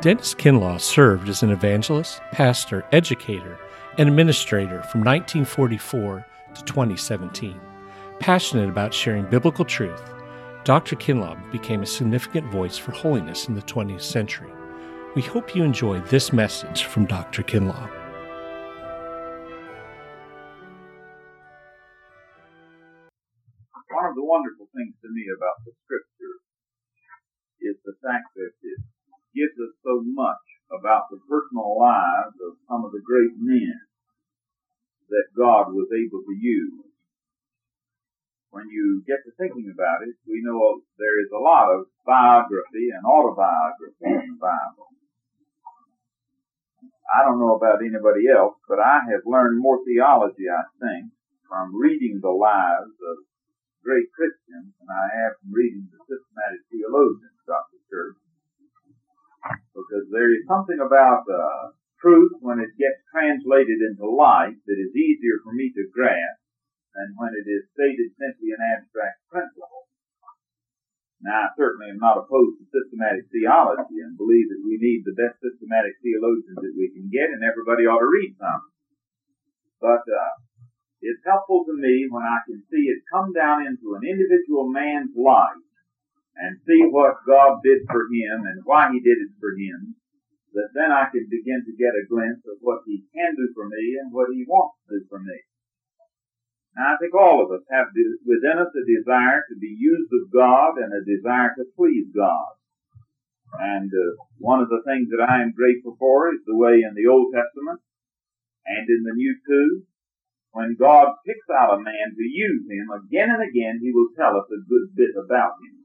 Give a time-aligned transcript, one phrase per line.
[0.00, 3.58] Dennis Kinlaw served as an evangelist, pastor, educator,
[3.98, 6.24] and administrator from 1944
[6.54, 7.60] to 2017.
[8.20, 10.00] Passionate about sharing biblical truth,
[10.62, 10.94] Dr.
[10.94, 14.52] Kinlaw became a significant voice for holiness in the 20th century.
[15.16, 17.42] We hope you enjoy this message from Dr.
[17.42, 17.90] Kinlaw.
[23.90, 26.38] One of the wonderful things to me about the scripture
[27.60, 28.78] is the fact that it
[29.38, 30.42] gives us so much
[30.74, 33.78] about the personal lives of some of the great men
[35.08, 36.90] that God was able to use.
[38.50, 42.90] When you get to thinking about it, we know there is a lot of biography
[42.90, 44.90] and autobiography in the Bible.
[47.08, 51.12] I don't know about anybody else, but I have learned more theology, I think,
[51.48, 53.16] from reading the lives of
[53.80, 58.20] great Christians than I have from reading the systematic theologians the church
[59.74, 64.94] because there is something about uh, truth when it gets translated into life that is
[64.94, 66.40] easier for me to grasp
[66.94, 69.86] than when it is stated simply in abstract principle.
[71.18, 75.18] Now, I certainly am not opposed to systematic theology and believe that we need the
[75.18, 78.62] best systematic theologians that we can get, and everybody ought to read some.
[79.82, 80.34] But uh,
[81.02, 85.14] it's helpful to me when I can see it come down into an individual man's
[85.18, 85.58] life
[86.38, 89.98] and see what God did for him and why he did it for him,
[90.54, 93.66] that then I can begin to get a glimpse of what he can do for
[93.66, 95.38] me and what he wants to do for me.
[96.78, 97.90] Now I think all of us have
[98.22, 102.54] within us a desire to be used of God and a desire to please God.
[103.58, 106.94] And uh, one of the things that I am grateful for is the way in
[106.94, 107.80] the Old Testament
[108.66, 109.82] and in the New too,
[110.52, 114.36] when God picks out a man to use him again and again, he will tell
[114.36, 115.77] us a good bit about him.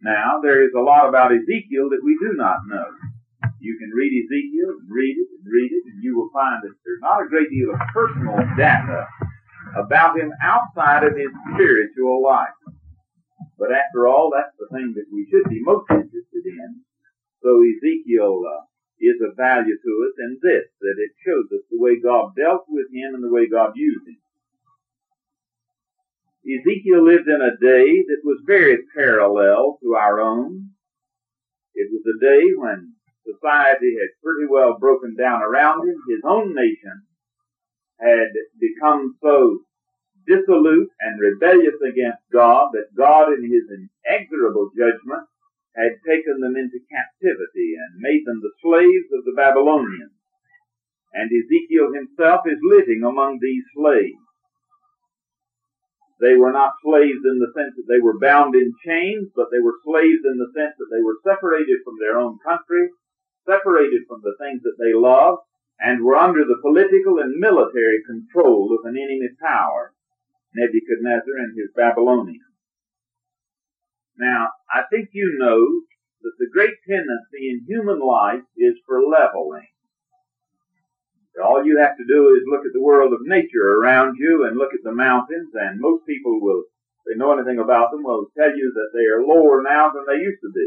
[0.00, 2.86] Now, there is a lot about Ezekiel that we do not know.
[3.58, 7.02] You can read Ezekiel read it and read it, and you will find that there's
[7.02, 9.06] not a great deal of personal data
[9.76, 12.56] about him outside of his spiritual life.
[13.58, 16.82] But after all, that's the thing that we should be most interested in.
[17.42, 18.62] So Ezekiel uh,
[18.98, 22.66] is of value to us in this, that it shows us the way God dealt
[22.70, 24.18] with him and the way God used him.
[26.48, 30.70] Ezekiel lived in a day that was very parallel to our own.
[31.74, 36.00] It was a day when society had pretty well broken down around him.
[36.08, 37.04] His own nation
[38.00, 39.60] had become so
[40.26, 45.28] dissolute and rebellious against God that God in his inexorable judgment
[45.76, 50.16] had taken them into captivity and made them the slaves of the Babylonians.
[51.12, 54.27] And Ezekiel himself is living among these slaves.
[56.20, 59.62] They were not slaves in the sense that they were bound in chains, but they
[59.62, 62.90] were slaves in the sense that they were separated from their own country,
[63.46, 65.42] separated from the things that they loved,
[65.78, 69.94] and were under the political and military control of an enemy power,
[70.54, 72.42] Nebuchadnezzar and his Babylonians.
[74.18, 75.62] Now, I think you know
[76.22, 79.68] that the great tendency in human life is for leveling.
[81.38, 84.58] All you have to do is look at the world of nature around you and
[84.58, 88.26] look at the mountains, and most people will, if they know anything about them, will
[88.36, 90.66] tell you that they are lower now than they used to be.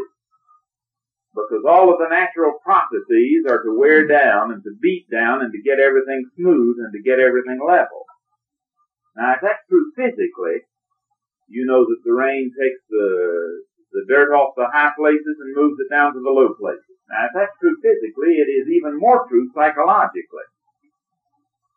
[1.33, 5.51] Because all of the natural processes are to wear down and to beat down and
[5.53, 8.03] to get everything smooth and to get everything level.
[9.15, 10.67] Now, if that's true physically,
[11.47, 15.75] you know that the rain takes the the dirt off the high places and moves
[15.79, 16.95] it down to the low places.
[17.11, 20.47] Now, if that's true physically, it is even more true psychologically.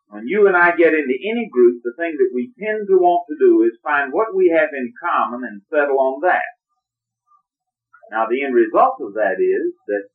[0.09, 3.25] When you and I get into any group, the thing that we tend to want
[3.29, 6.45] to do is find what we have in common and settle on that.
[8.11, 10.05] Now the end result of that is that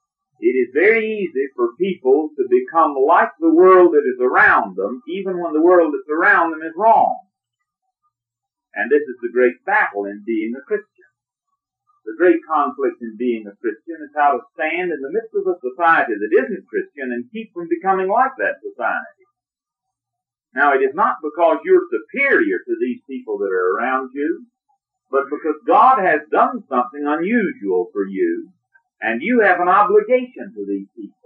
[0.41, 5.03] it is very easy for people to become like the world that is around them,
[5.07, 7.19] even when the world that's around them is wrong.
[8.75, 11.11] And this is the great battle in being a Christian.
[12.07, 15.45] The great conflict in being a Christian is how to stand in the midst of
[15.45, 19.20] a society that isn't Christian and keep from becoming like that society.
[20.55, 24.47] Now it is not because you're superior to these people that are around you,
[25.11, 28.51] but because God has done something unusual for you,
[29.01, 31.17] and you have an obligation to these people.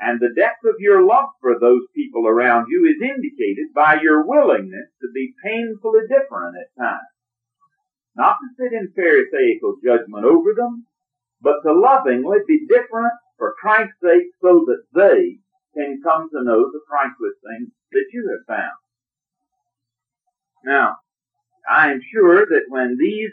[0.00, 4.26] And the depth of your love for those people around you is indicated by your
[4.26, 7.12] willingness to be painfully different at times.
[8.16, 10.86] Not to sit in pharisaical judgment over them,
[11.42, 15.38] but to lovingly be different for Christ's sake so that they
[15.74, 18.78] can come to know the priceless things that you have found.
[20.64, 20.96] Now,
[21.70, 23.30] I am sure that when these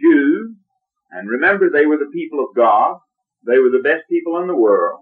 [0.00, 0.56] Jews,
[1.10, 2.98] and remember they were the people of God,
[3.46, 5.00] they were the best people in the world,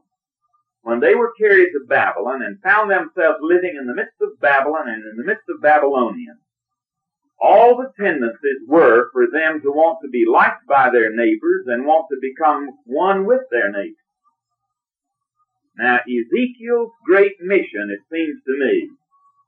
[0.83, 4.89] when they were carried to Babylon and found themselves living in the midst of Babylon
[4.89, 6.41] and in the midst of Babylonians,
[7.41, 11.87] all the tendencies were for them to want to be liked by their neighbors and
[11.87, 14.04] want to become one with their neighbors.
[15.77, 18.91] Now, Ezekiel's great mission, it seems to me,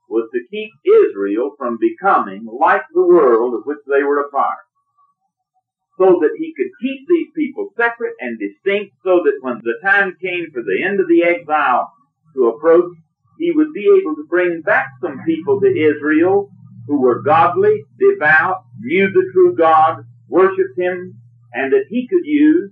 [0.09, 4.59] was to keep Israel from becoming like the world of which they were a part.
[5.97, 10.15] So that he could keep these people separate and distinct so that when the time
[10.21, 11.91] came for the end of the exile
[12.35, 12.93] to approach,
[13.39, 16.49] he would be able to bring back some people to Israel
[16.87, 21.19] who were godly, devout, knew the true God, worshipped Him,
[21.53, 22.71] and that He could use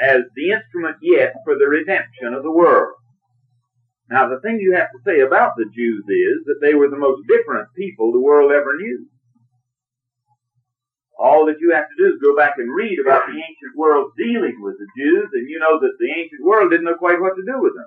[0.00, 2.94] as the instrument yet for the redemption of the world.
[4.10, 7.00] Now the thing you have to say about the Jews is that they were the
[7.00, 9.06] most different people the world ever knew.
[11.18, 14.10] All that you have to do is go back and read about the ancient world
[14.18, 17.36] dealing with the Jews, and you know that the ancient world didn't know quite what
[17.36, 17.86] to do with them.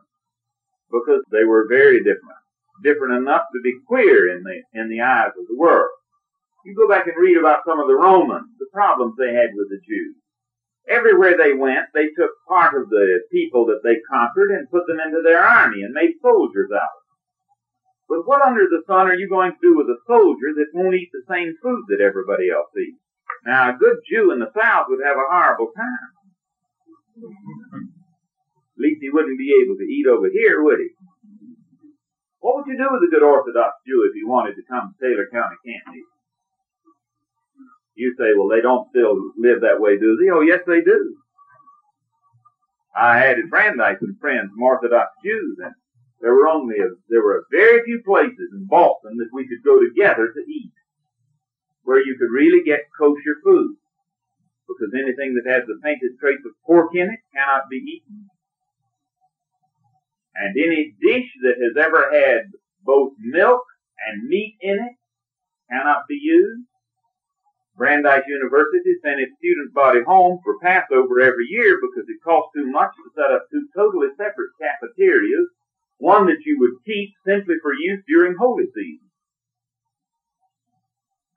[0.90, 2.40] Because they were very different
[2.84, 5.92] different enough to be queer in the in the eyes of the world.
[6.66, 9.70] You go back and read about some of the Romans, the problems they had with
[9.70, 10.16] the Jews.
[10.88, 15.00] Everywhere they went, they took part of the people that they conquered and put them
[15.00, 17.18] into their army and made soldiers out of them.
[18.08, 20.94] But what under the sun are you going to do with a soldier that won't
[20.94, 23.02] eat the same food that everybody else eats?
[23.46, 26.10] Now, a good Jew in the South would have a horrible time.
[28.78, 30.90] At least he wouldn't be able to eat over here, would he?
[32.40, 35.02] What would you do with a good Orthodox Jew if he wanted to come to
[35.02, 35.98] Taylor County Camp
[37.96, 40.30] You say, well, they don't still live that way, do they?
[40.30, 41.16] Oh, yes, they do.
[42.96, 45.74] I had in Brandeis some friends, some Orthodox Jews, and
[46.22, 49.80] there were only a, there were very few places in Boston that we could go
[49.80, 50.72] together to eat,
[51.84, 53.76] where you could really get kosher food,
[54.68, 58.28] because anything that has the faintest trace of pork in it cannot be eaten.
[60.36, 62.52] And any dish that has ever had
[62.84, 63.64] both milk
[64.08, 64.96] and meat in it
[65.72, 66.68] cannot be used.
[67.78, 72.72] Brandeis University sent its student body home for Passover every year because it cost too
[72.72, 75.52] much to set up two totally separate cafeterias,
[75.98, 79.12] one that you would keep simply for use during holy season.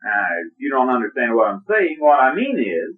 [0.03, 2.95] Now, if you don't understand what I'm saying, what I mean is,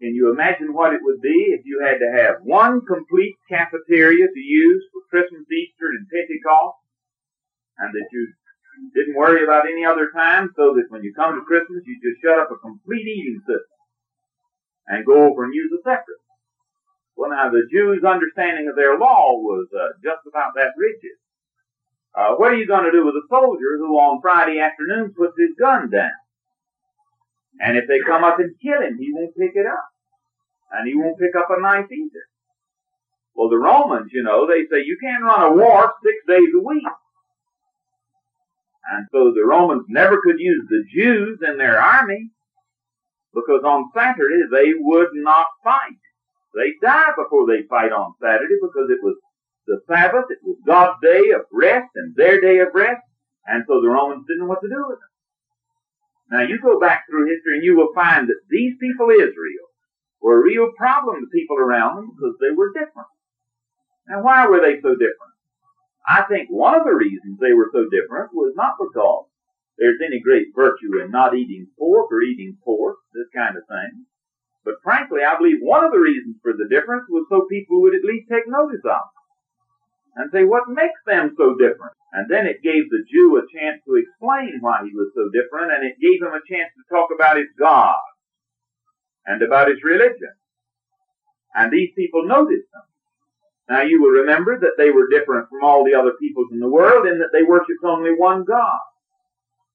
[0.00, 4.26] can you imagine what it would be if you had to have one complete cafeteria
[4.26, 6.76] to use for Christmas, Easter, and Pentecost,
[7.78, 8.28] and that you
[8.94, 12.22] didn't worry about any other time, so that when you come to Christmas, you just
[12.22, 13.78] shut up a complete eating system
[14.88, 16.22] and go over and use a separate.
[17.16, 21.16] Well, now the Jews' understanding of their law was uh, just about that rigid.
[22.14, 25.32] Uh, what are you going to do with a soldier who on Friday afternoon puts
[25.38, 26.16] his gun down?
[27.60, 29.92] And if they come up and kill him, he won't pick it up
[30.72, 32.24] and he won't pick up a knife either.
[33.34, 36.62] Well, the Romans, you know, they say you can't run a war six days a
[36.64, 36.84] week.
[38.90, 42.30] And so the Romans never could use the Jews in their army
[43.34, 46.00] because on Saturday they would not fight.
[46.54, 49.16] They die before they fight on Saturday because it was
[49.66, 53.00] the Sabbath, it was God's day of rest and their day of rest,
[53.46, 55.12] and so the Romans didn't know what to do with them.
[56.32, 59.68] Now you go back through history and you will find that these people Israel
[60.20, 63.08] were a real problem to people around them because they were different.
[64.08, 65.31] Now, why were they so different?
[66.06, 69.26] I think one of the reasons they were so different was not because
[69.78, 74.06] there's any great virtue in not eating pork or eating pork, this kind of thing.
[74.64, 77.94] But frankly, I believe one of the reasons for the difference was so people would
[77.94, 79.22] at least take notice of them
[80.14, 81.96] and say, what makes them so different?
[82.12, 85.72] And then it gave the Jew a chance to explain why he was so different,
[85.72, 87.96] and it gave him a chance to talk about his God
[89.24, 90.36] and about his religion.
[91.54, 92.91] And these people noticed them.
[93.68, 96.68] Now you will remember that they were different from all the other peoples in the
[96.68, 98.80] world in that they worshipped only one God.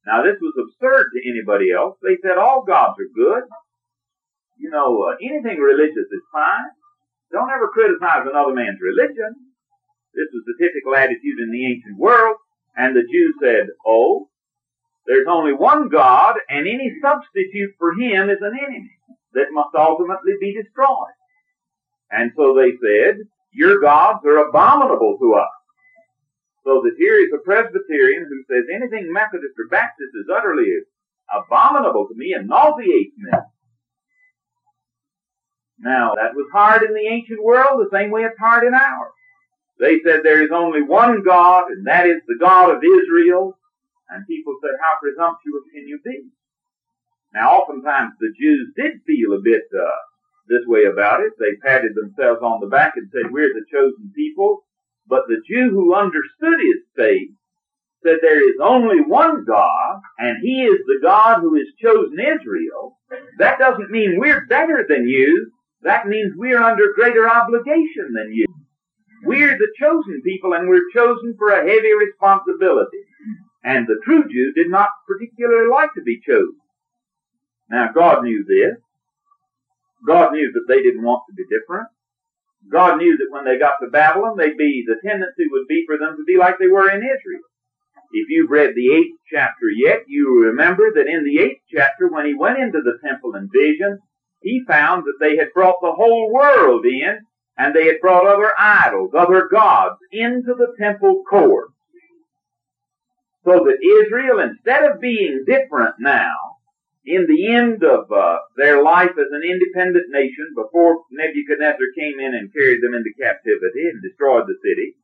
[0.06, 1.98] Now this was absurd to anybody else.
[2.02, 3.44] They said all gods are good.
[4.58, 6.72] You know, uh, anything religious is fine.
[7.32, 9.36] Don't ever criticize another man's religion.
[10.14, 12.38] This was the typical attitude in the ancient world.
[12.76, 14.30] And the Jews said, oh,
[15.06, 18.92] there's only one God and any substitute for him is an enemy
[19.34, 21.16] that must ultimately be destroyed.
[22.12, 23.28] And so they said,
[23.58, 25.50] your gods are abominable to us.
[26.64, 30.68] So that here is a Presbyterian who says anything Methodist or Baptist is utterly
[31.34, 33.32] abominable to me and nauseates me.
[35.80, 39.14] Now, that was hard in the ancient world the same way it's hard in ours.
[39.80, 43.58] They said there is only one God, and that is the God of Israel.
[44.10, 46.30] And people said, how presumptuous can you be?
[47.34, 50.02] Now, oftentimes the Jews did feel a bit uh,
[50.48, 51.34] this way about it.
[51.40, 54.64] They patted themselves on the back and said, we're the chosen people.
[55.08, 57.32] But the Jew who understood his faith
[58.04, 62.98] said there is only one God, and he is the God who has chosen Israel.
[63.40, 65.52] That doesn't mean we're better than you.
[65.82, 68.46] That means we're under greater obligation than you.
[69.24, 72.98] We're the chosen people and we're chosen for a heavy responsibility.
[73.64, 76.60] And the true Jew did not particularly like to be chosen.
[77.70, 78.78] Now God knew this.
[80.06, 81.88] God knew that they didn't want to be different.
[82.72, 85.98] God knew that when they got to Babylon, they'd be, the tendency would be for
[85.98, 87.46] them to be like they were in Israel.
[88.12, 92.26] If you've read the eighth chapter yet, you remember that in the eighth chapter, when
[92.26, 94.00] he went into the temple in vision,
[94.42, 97.20] he found that they had brought the whole world in,
[97.58, 101.70] and they had brought other idols, other gods, into the temple court.
[103.44, 106.36] So that Israel, instead of being different now,
[107.08, 112.36] in the end of uh, their life as an independent nation, before Nebuchadnezzar came in
[112.36, 114.96] and carried them into captivity and destroyed the city,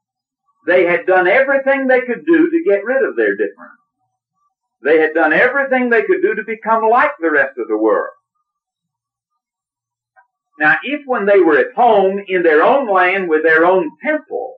[0.68, 3.80] they had done everything they could do to get rid of their difference.
[4.84, 8.12] They had done everything they could do to become like the rest of the world.
[10.60, 14.58] Now, if when they were at home in their own land with their own temple,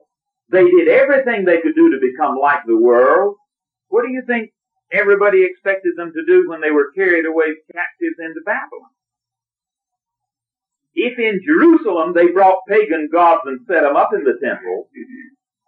[0.50, 3.36] they did everything they could do to become like the world,
[3.88, 4.50] what do you think
[4.92, 8.92] everybody expected them to do when they were carried away captives into Babylon?
[10.94, 14.88] If in Jerusalem they brought pagan gods and set them up in the temple,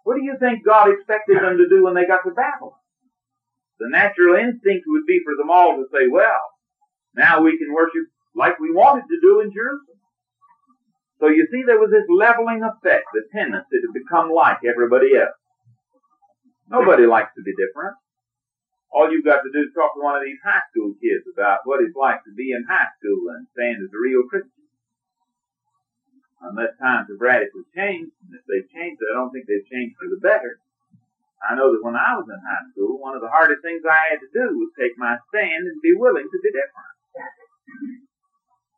[0.03, 2.73] what do you think God expected them to do when they got to Babylon?
[3.79, 6.41] The natural instinct would be for them all to say, well,
[7.15, 10.01] now we can worship like we wanted to do in Jerusalem.
[11.19, 15.35] So you see there was this leveling effect, the tendency to become like everybody else.
[16.69, 17.95] Nobody likes to be different.
[18.89, 21.61] All you've got to do is talk to one of these high school kids about
[21.69, 24.65] what it's like to be in high school and stand as a real Christian.
[26.41, 30.07] Unless times have radically changed, and if they've changed, I don't think they've changed for
[30.07, 30.63] the better.
[31.43, 34.15] I know that when I was in high school, one of the hardest things I
[34.15, 36.95] had to do was take my stand and be willing to be different.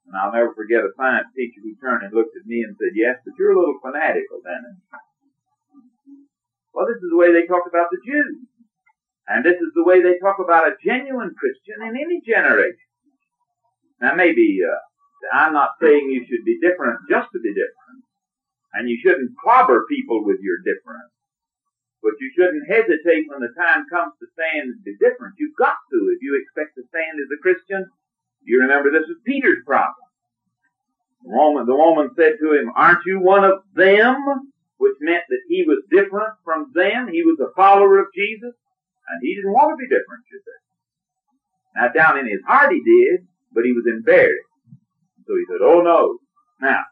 [0.10, 2.98] And I'll never forget a science teacher who turned and looked at me and said,
[2.98, 4.82] yes, but you're a little fanatical, Dennis.
[6.74, 8.41] Well, this is the way they talk about the Jews.
[9.32, 12.90] And this is the way they talk about a genuine Christian in any generation.
[14.04, 14.82] Now maybe, uh,
[15.32, 18.04] I'm not saying you should be different just to be different.
[18.76, 21.12] And you shouldn't clobber people with your difference.
[22.04, 25.38] But you shouldn't hesitate when the time comes to stand and be different.
[25.38, 27.88] You've got to if you expect to stand as a Christian
[28.44, 29.96] you remember this was Peter's problem.
[31.24, 34.52] The woman, the woman said to him, aren't you one of them?
[34.78, 37.08] Which meant that he was different from them.
[37.12, 38.54] He was a follower of Jesus.
[39.10, 40.62] And he didn't want to be different, you see.
[41.76, 44.52] Now down in his heart he did, but he was embarrassed.
[45.28, 46.20] So he said, oh no.
[46.62, 46.84] Now,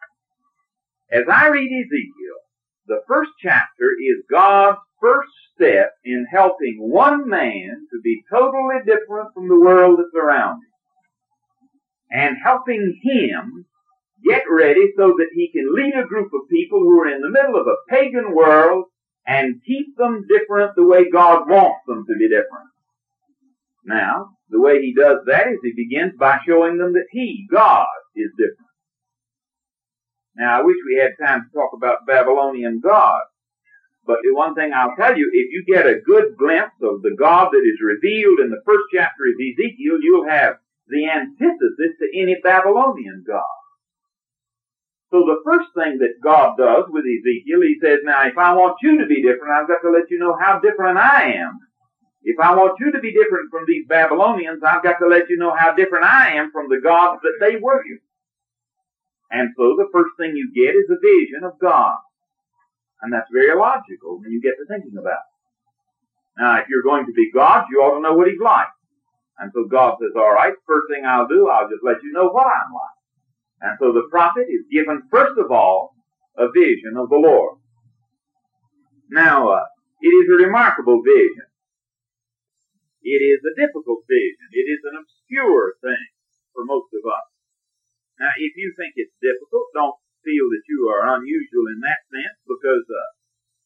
[1.12, 2.39] as I read Ezekiel,
[2.88, 9.34] the first chapter is God's first step in helping one man to be totally different
[9.34, 10.70] from the world that's around him
[12.12, 13.66] and helping him
[14.28, 17.30] get ready so that he can lead a group of people who are in the
[17.30, 18.86] middle of a pagan world
[19.26, 22.70] and keep them different the way God wants them to be different.
[23.86, 27.88] Now, the way he does that is he begins by showing them that he, God,
[28.16, 28.70] is different.
[30.36, 33.22] Now, I wish we had time to talk about Babylonian God.
[34.06, 37.16] But the one thing I'll tell you, if you get a good glimpse of the
[37.18, 40.56] God that is revealed in the first chapter of Ezekiel, you'll have
[40.88, 43.59] the antithesis to any Babylonian god.
[45.12, 48.78] So the first thing that God does with Ezekiel, he says, now if I want
[48.82, 51.60] you to be different, I've got to let you know how different I am.
[52.22, 55.38] If I want you to be different from these Babylonians, I've got to let you
[55.38, 58.01] know how different I am from the gods that they worship.
[59.32, 61.98] And so the first thing you get is a vision of God.
[63.01, 66.42] And that's very logical when you get to thinking about it.
[66.42, 68.68] Now, if you're going to be God, you ought to know what He's like.
[69.39, 72.28] And so God says, all right, first thing I'll do, I'll just let you know
[72.30, 72.99] what I'm like.
[73.62, 75.96] And so the prophet is given, first of all,
[76.38, 77.60] a vision of the Lord.
[79.12, 79.68] Now, uh,
[80.00, 81.50] it is a remarkable vision.
[83.04, 84.48] It is a difficult vision.
[84.56, 86.08] It is an obscure thing
[86.56, 87.28] for most of us.
[88.20, 92.39] Now, if you think it's difficult, don't feel that you are unusual in that sense
[92.44, 93.10] because uh,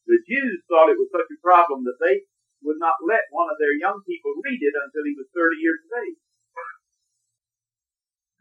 [0.05, 2.25] the Jews thought it was such a problem that they
[2.61, 5.81] would not let one of their young people read it until he was 30 years
[5.85, 6.21] of age.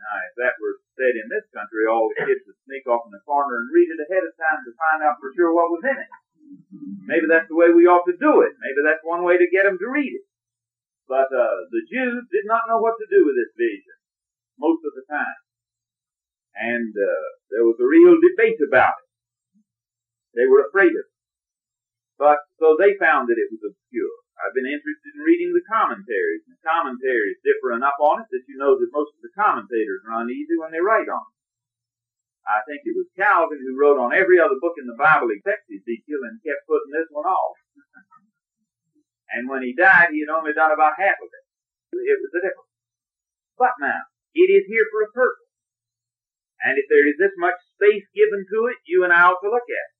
[0.03, 3.15] Now, if that were said in this country, all the kids would sneak off in
[3.15, 5.87] the corner and read it ahead of time to find out for sure what was
[5.87, 6.11] in it.
[7.07, 8.53] Maybe that's the way we ought to do it.
[8.59, 10.27] Maybe that's one way to get them to read it.
[11.07, 13.97] But uh, the Jews did not know what to do with this vision
[14.59, 15.41] most of the time.
[16.55, 19.09] And uh, there was a real debate about it.
[20.35, 21.13] They were afraid of it.
[22.19, 24.17] But, so they found that it was obscure.
[24.43, 28.43] I've been interested in reading the commentaries, and the commentaries differ enough on it that
[28.51, 31.39] you know that most of the commentators are uneasy when they write on it.
[32.43, 35.71] I think it was Calvin who wrote on every other book in the Bible except
[35.71, 37.55] Ezekiel and kept putting this one off.
[39.31, 41.45] and when he died, he had only done about half of it.
[42.03, 42.75] It was a difference.
[43.55, 45.55] But now, it is here for a purpose.
[46.67, 49.51] And if there is this much space given to it, you and I ought to
[49.51, 49.95] look at it.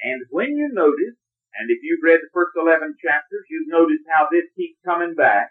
[0.00, 1.20] And when you notice,
[1.58, 5.50] and if you've read the first 11 chapters, you've noticed how this keeps coming back.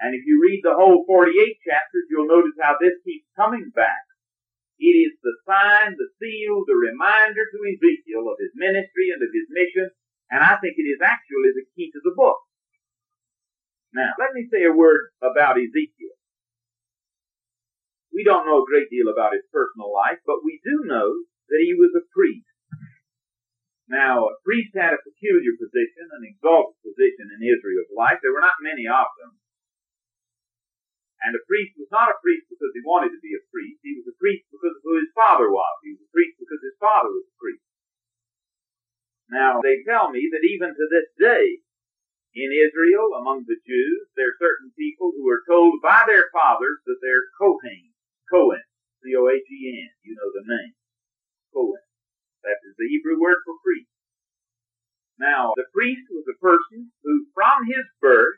[0.00, 1.32] And if you read the whole 48
[1.62, 4.02] chapters, you'll notice how this keeps coming back.
[4.80, 9.30] It is the sign, the seal, the reminder to Ezekiel of his ministry and of
[9.30, 9.88] his mission,
[10.34, 12.42] and I think it is actually the key to the book.
[13.94, 16.18] Now, let me say a word about Ezekiel.
[18.10, 21.62] We don't know a great deal about his personal life, but we do know that
[21.62, 22.53] he was a priest.
[23.84, 28.16] Now, a priest had a peculiar position, an exalted position in Israel's life.
[28.24, 29.36] There were not many of them.
[31.24, 33.80] And a priest was not a priest because he wanted to be a priest.
[33.84, 35.74] He was a priest because of who his father was.
[35.84, 37.64] He was a priest because his father was a priest.
[39.32, 41.64] Now, they tell me that even to this day,
[42.34, 46.82] in Israel, among the Jews, there are certain people who are told by their fathers
[46.84, 47.94] that they're Kohen,
[48.28, 48.64] Cohen,
[49.06, 49.90] C-O-H-E-N.
[50.02, 50.74] You know the name.
[51.54, 51.83] Cohen.
[52.44, 53.88] That is the Hebrew word for priest.
[55.16, 58.36] Now, the priest was a person who, from his birth,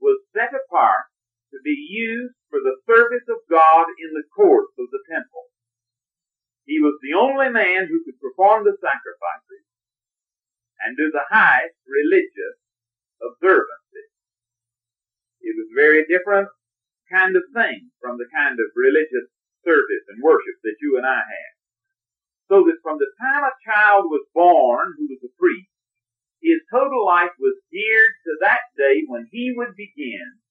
[0.00, 1.08] was set apart
[1.52, 5.48] to be used for the service of God in the courts of the temple.
[6.68, 9.64] He was the only man who could perform the sacrifices
[10.84, 12.56] and do the highest religious
[13.20, 14.10] observances.
[15.40, 16.48] It was a very different
[17.08, 19.28] kind of thing from the kind of religious
[19.64, 21.59] service and worship that you and I have
[22.50, 25.70] so that from the time a child was born who was a priest,
[26.42, 30.42] his total life was geared to that day when he would begin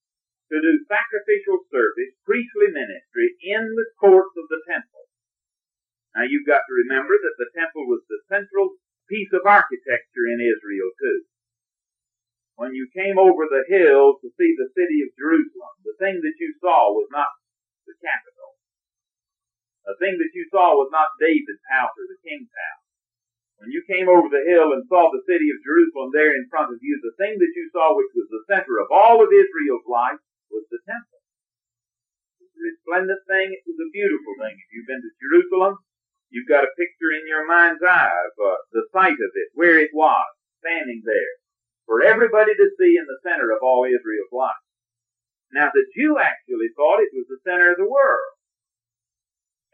[0.47, 5.11] to do sacrificial service, priestly ministry in the courts of the temple.
[6.15, 8.79] Now you've got to remember that the temple was the central
[9.11, 11.19] piece of architecture in Israel too.
[12.55, 16.39] When you came over the hill to see the city of Jerusalem, the thing that
[16.39, 17.27] you saw was not
[17.83, 18.38] the capital.
[19.89, 22.85] The thing that you saw was not David's house or the king's house.
[23.57, 26.69] When you came over the hill and saw the city of Jerusalem there in front
[26.69, 29.89] of you, the thing that you saw, which was the center of all of Israel's
[29.89, 30.21] life,
[30.53, 31.25] was the temple.
[32.37, 33.47] It was a resplendent thing.
[33.57, 34.61] It was a beautiful thing.
[34.61, 35.81] If you've been to Jerusalem,
[36.29, 39.81] you've got a picture in your mind's eye of uh, the site of it, where
[39.81, 40.29] it was,
[40.61, 41.33] standing there,
[41.89, 44.61] for everybody to see in the center of all Israel's life.
[45.49, 48.38] Now, the Jew actually thought it was the center of the world.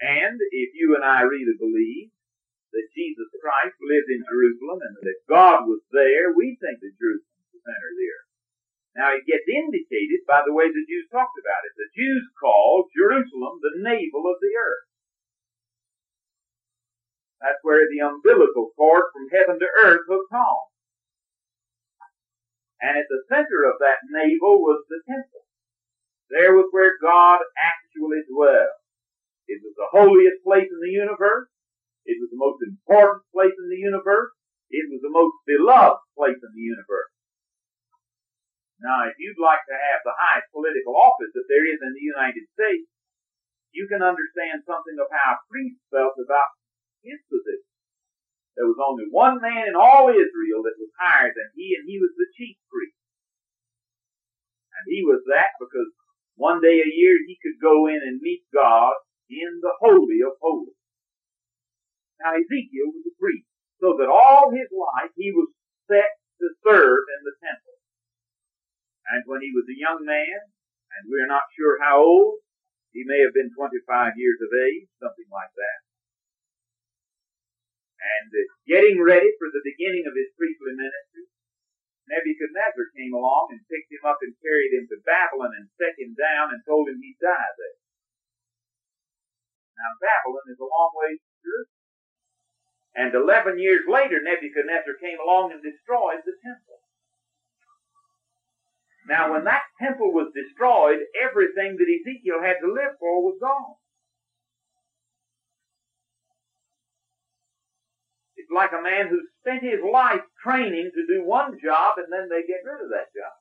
[0.02, 2.12] And if you and I really believe
[2.76, 7.40] that Jesus Christ lived in Jerusalem and that God was there, we think that Jerusalem
[7.40, 8.32] is the center of the earth.
[8.96, 11.76] Now it gets indicated by the way the Jews talked about it.
[11.80, 14.88] The Jews called Jerusalem the navel of the earth.
[17.40, 20.64] That's where the umbilical cord from heaven to earth hooked on.
[22.82, 25.44] And at the center of that navel was the temple.
[26.32, 28.80] There was where God actually dwelled.
[29.48, 31.50] It was the holiest place in the universe.
[32.06, 34.34] It was the most important place in the universe.
[34.70, 37.14] It was the most beloved place in the universe.
[38.82, 42.06] Now, if you'd like to have the highest political office that there is in the
[42.06, 42.90] United States,
[43.72, 46.52] you can understand something of how a priest felt about
[47.02, 47.72] his position.
[48.56, 52.00] There was only one man in all Israel that was higher than he, and he
[52.00, 52.96] was the chief priest.
[54.80, 55.92] And he was that because
[56.36, 58.96] one day a year he could go in and meet God
[59.30, 60.78] in the Holy of Holies.
[62.22, 63.50] Now Ezekiel was a priest,
[63.82, 65.52] so that all his life he was
[65.90, 67.78] set to serve in the temple.
[69.12, 70.42] And when he was a young man,
[70.96, 72.42] and we're not sure how old,
[72.96, 75.80] he may have been 25 years of age, something like that.
[78.00, 81.28] And uh, getting ready for the beginning of his priestly ministry,
[82.08, 86.14] Nebuchadnezzar came along and picked him up and carried him to Babylon and set him
[86.14, 87.78] down and told him he'd die there.
[89.76, 91.84] Now Babylon is a long way from Jerusalem.
[92.96, 96.80] And 11 years later, Nebuchadnezzar came along and destroyed the temple.
[99.08, 103.76] Now when that temple was destroyed, everything that Ezekiel had to live for was gone.
[108.36, 112.30] It's like a man who spent his life training to do one job and then
[112.30, 113.36] they get rid of that job.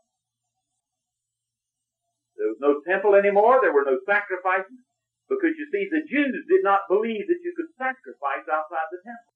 [2.36, 3.60] There was no temple anymore.
[3.62, 4.83] There were no sacrifices.
[5.28, 9.34] Because you see, the Jews did not believe that you could sacrifice outside the temple.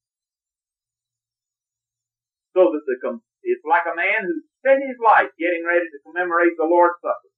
[2.53, 2.97] So that the,
[3.47, 7.33] it's like a man who spent his life getting ready to commemorate the Lord's Supper.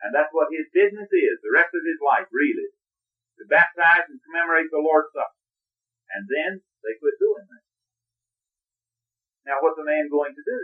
[0.00, 2.72] And that's what his business is, the rest of his life, really.
[3.40, 5.36] To baptize and commemorate the Lord's Supper.
[6.16, 7.64] And then they quit doing that.
[9.44, 10.60] Now what's a man going to do?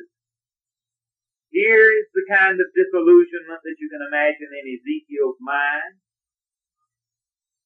[1.52, 6.00] Here is the kind of disillusionment that you can imagine in Ezekiel's mind.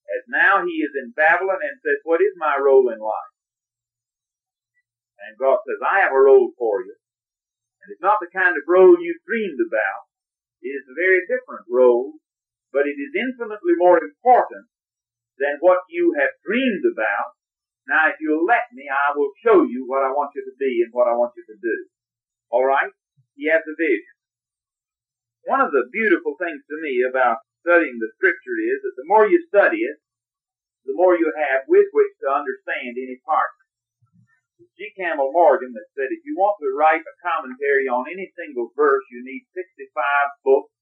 [0.08, 3.34] As now he is in Babylon and says, what is my role in life?
[5.20, 6.96] And God says, I have a role for you.
[7.84, 10.08] And it's not the kind of role you dreamed about.
[10.60, 12.20] It is a very different role,
[12.72, 14.68] but it is infinitely more important
[15.40, 17.36] than what you have dreamed about.
[17.88, 20.84] Now, if you'll let me, I will show you what I want you to be
[20.84, 21.76] and what I want you to do.
[22.52, 22.92] All right?
[23.36, 24.16] He has a vision.
[25.48, 29.28] One of the beautiful things to me about studying the scripture is that the more
[29.28, 29.98] you study it,
[30.84, 33.52] the more you have with which to understand any part.
[34.76, 34.92] G.
[34.96, 39.04] Campbell Morgan that said if you want to write a commentary on any single verse,
[39.12, 39.92] you need 65
[40.44, 40.72] books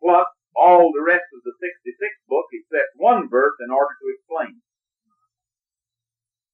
[0.00, 1.96] plus all the rest of the 66
[2.28, 4.60] book except one verse in order to explain.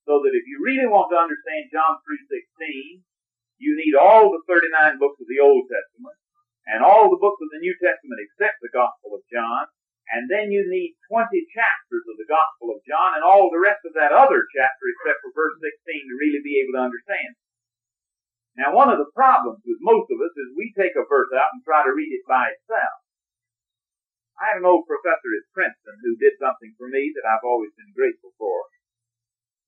[0.06, 3.02] So that if you really want to understand John 3.16,
[3.58, 6.18] you need all the 39 books of the Old Testament
[6.66, 9.70] and all the books of the New Testament except the Gospel of John,
[10.10, 13.86] and then you need 20 chapters of the Gospel of John and all the rest
[13.86, 17.38] of that other chapter except for verse 16 to really be able to understand.
[18.58, 21.54] Now one of the problems with most of us is we take a verse out
[21.54, 23.00] and try to read it by itself.
[24.40, 27.70] I had an old professor at Princeton who did something for me that I've always
[27.76, 28.66] been grateful for.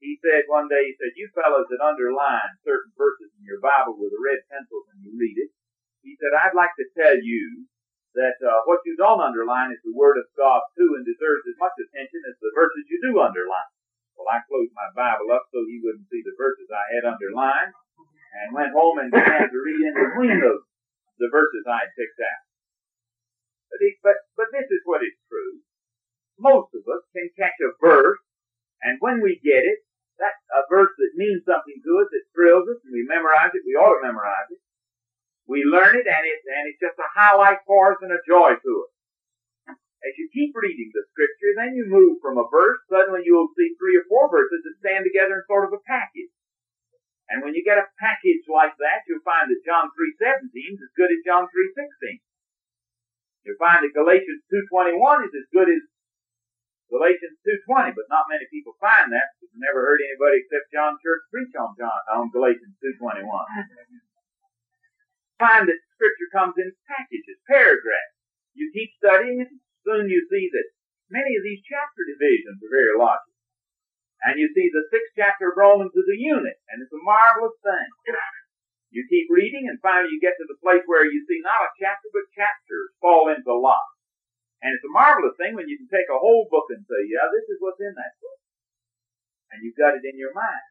[0.03, 3.95] He said one day, he said, you fellows that underline certain verses in your Bible
[3.95, 5.55] with a red pencil when you read it,
[6.03, 7.67] he said, I'd like to tell you
[8.19, 11.57] that uh, what you don't underline is the Word of God too and deserves as
[11.57, 13.71] much attention as the verses you do underline.
[14.19, 17.73] Well, I closed my Bible up so he wouldn't see the verses I had underlined
[18.37, 20.67] and went home and began to read in between those,
[21.17, 22.43] the verses I had picked out.
[23.73, 25.65] But, he, but, but this is what is true.
[26.37, 28.21] Most of us can catch a verse
[28.83, 29.87] and when we get it,
[30.19, 33.63] that's a verse that means something to us, that thrills us, and we memorize it,
[33.67, 34.61] we ought to memorize it.
[35.47, 38.55] We learn it, and, it, and it's just a highlight for us and a joy
[38.55, 38.93] to us.
[40.03, 43.75] As you keep reading the scripture, then you move from a verse, suddenly you'll see
[43.79, 46.31] three or four verses that stand together in sort of a package.
[47.31, 50.93] And when you get a package like that, you'll find that John 3.17 is as
[50.99, 52.19] good as John 3.16.
[53.47, 54.99] You'll find that Galatians 2.21
[55.31, 55.83] is as good as
[56.91, 61.01] Galatians 2.20, but not many people find that because I've never heard anybody except John
[61.01, 63.25] Church preach on John, on Galatians 2.21.
[65.43, 68.15] find that scripture comes in packages, paragraphs.
[68.55, 69.51] You keep studying it,
[69.83, 70.69] soon you see that
[71.11, 73.35] many of these chapter divisions are very logical.
[74.23, 77.59] And you see the sixth chapter of Romans is a unit, and it's a marvelous
[77.59, 77.91] thing.
[78.95, 81.75] You keep reading, and finally you get to the place where you see not a
[81.81, 83.99] chapter, but chapters fall into lots.
[84.63, 87.27] And it's a marvelous thing when you can take a whole book and say, yeah,
[87.35, 88.39] this is what's in that book.
[89.51, 90.71] And you've got it in your mind.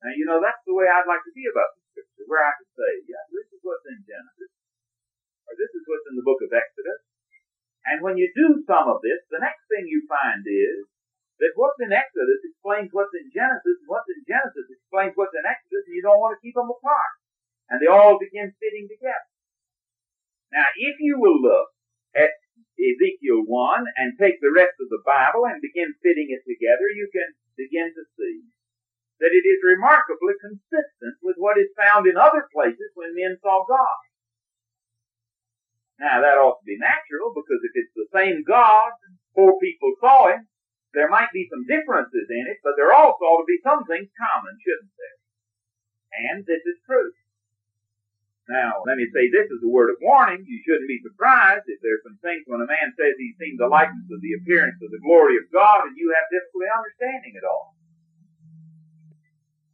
[0.00, 2.72] Now, you know, that's the way I'd like to be about scripture, where I could
[2.72, 4.52] say, yeah, this is what's in Genesis,
[5.48, 7.02] or this is what's in the book of Exodus.
[7.88, 10.84] And when you do some of this, the next thing you find is
[11.40, 15.48] that what's in Exodus explains what's in Genesis, and what's in Genesis explains what's in
[15.48, 17.14] Exodus, and you don't want to keep them apart.
[17.72, 19.28] And they all begin fitting together.
[20.52, 21.70] Now, if you will look
[22.12, 22.34] at
[22.76, 27.08] Ezekiel 1 and take the rest of the Bible and begin fitting it together, you
[27.08, 28.44] can begin to see
[29.20, 33.64] that it is remarkably consistent with what is found in other places when men saw
[33.68, 34.00] God.
[36.00, 38.96] Now that ought to be natural because if it's the same God,
[39.36, 40.48] four people saw him,
[40.96, 44.08] there might be some differences in it, but there also ought to be some things
[44.16, 45.18] common, shouldn't there?
[46.10, 47.12] And this is true.
[48.50, 50.42] Now, let me say this is a word of warning.
[50.42, 53.70] You shouldn't be surprised if there's some things when a man says he's seen the
[53.70, 57.46] likeness of the appearance of the glory of God and you have difficulty understanding it
[57.46, 57.78] all.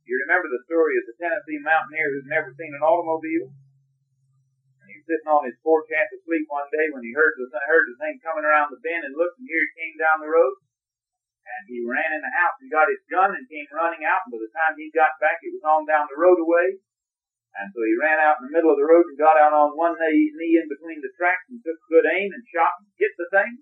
[0.07, 3.51] You remember the story of the Tennessee mountaineer who's never seen an automobile?
[3.51, 7.51] And he was sitting on his porch half asleep one day when he heard the,
[7.66, 10.31] heard the thing coming around the bend and looked and here it came down the
[10.31, 10.62] road.
[11.42, 14.31] And he ran in the house and got his gun and came running out and
[14.31, 16.79] by the time he got back it was on down the road away.
[17.59, 19.75] And so he ran out in the middle of the road and got out on
[19.75, 23.11] one knee, knee in between the tracks and took good aim and shot and hit
[23.19, 23.59] the thing.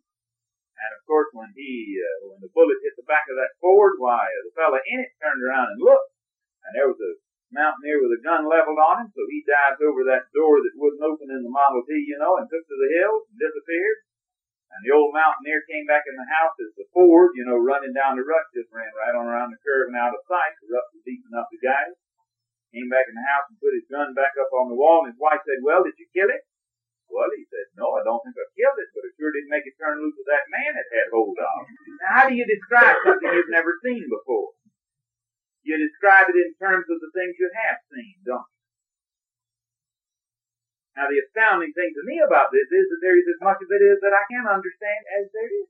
[0.77, 3.97] And of course, when he, uh, when the bullet hit the back of that Ford,
[3.97, 6.14] why, the fellow in it turned around and looked,
[6.65, 7.13] and there was a
[7.53, 11.07] mountaineer with a gun leveled on him, so he dived over that door that wouldn't
[11.07, 13.99] open in the Model T, you know, and took to the hills and disappeared.
[14.75, 17.95] And the old mountaineer came back in the house as the Ford, you know, running
[17.95, 20.59] down the rush just ran right on around the curve and out of sight.
[20.59, 21.99] The rush was deep enough to guide him.
[22.75, 25.15] Came back in the house and put his gun back up on the wall and
[25.15, 26.43] his wife said, well, did you kill it?
[27.07, 29.63] Well, he said, no, I don't think I killed it, but it sure didn't make
[29.63, 31.59] it turn loose of that man it had hold of.
[32.03, 34.59] Now, how do you describe something you've never seen before?
[35.65, 38.53] You describe it in terms of the things you have seen, don't you?
[40.95, 43.67] Now, the astounding thing to me about this is that there is as much of
[43.67, 45.69] it is that I can understand as there is.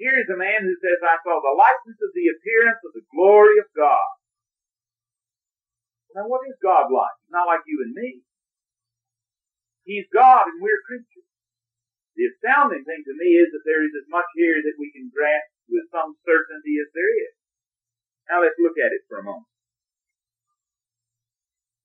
[0.00, 3.04] Here is a man who says, I saw the likeness of the appearance of the
[3.12, 4.08] glory of God.
[6.14, 7.18] Now, what is God like?
[7.26, 8.22] He's Not like you and me.
[9.84, 11.28] He's God and we're creatures.
[12.16, 15.12] The astounding thing to me is that there is as much here that we can
[15.12, 17.37] grasp with some certainty as there is.
[18.28, 19.48] Now let's look at it for a moment.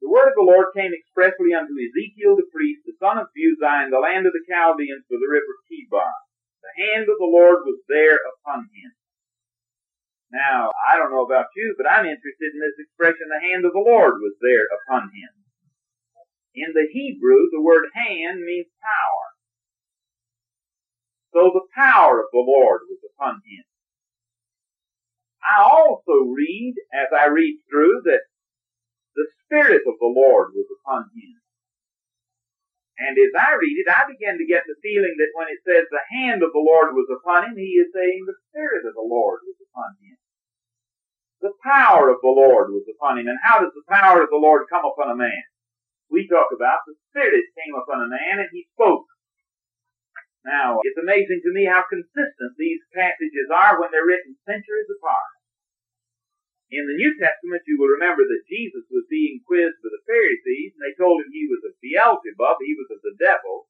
[0.04, 3.88] The word of the Lord came expressly unto Ezekiel the priest, the son of Buzi,
[3.88, 6.12] in the land of the Chaldeans for the river Chebar.
[6.60, 8.92] The hand of the Lord was there upon him.
[10.32, 13.72] Now, I don't know about you, but I'm interested in this expression, the hand of
[13.72, 15.32] the Lord was there upon him.
[16.56, 19.26] In the Hebrew, the word hand means power.
[21.34, 23.64] So the power of the Lord was upon him.
[25.44, 28.24] I also read, as I read through, that
[29.16, 31.36] the Spirit of the Lord was upon him.
[32.98, 35.86] And as I read it, I begin to get the feeling that when it says
[35.90, 39.04] the hand of the Lord was upon him, he is saying the Spirit of the
[39.04, 40.16] Lord was upon him.
[41.42, 43.28] The power of the Lord was upon him.
[43.28, 45.44] And how does the power of the Lord come upon a man?
[46.14, 49.10] we talk about, the Spirit came upon a man and he spoke.
[50.46, 55.33] Now, it's amazing to me how consistent these passages are when they're written centuries apart.
[56.74, 60.74] In the New Testament, you will remember that Jesus was being quizzed by the Pharisees,
[60.74, 63.70] and they told him he was of Beelzebub, he was of the devil.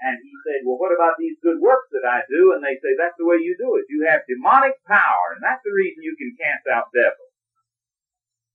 [0.00, 2.56] And he said, well, what about these good works that I do?
[2.56, 3.92] And they say, that's the way you do it.
[3.92, 7.34] You have demonic power, and that's the reason you can cast out devils.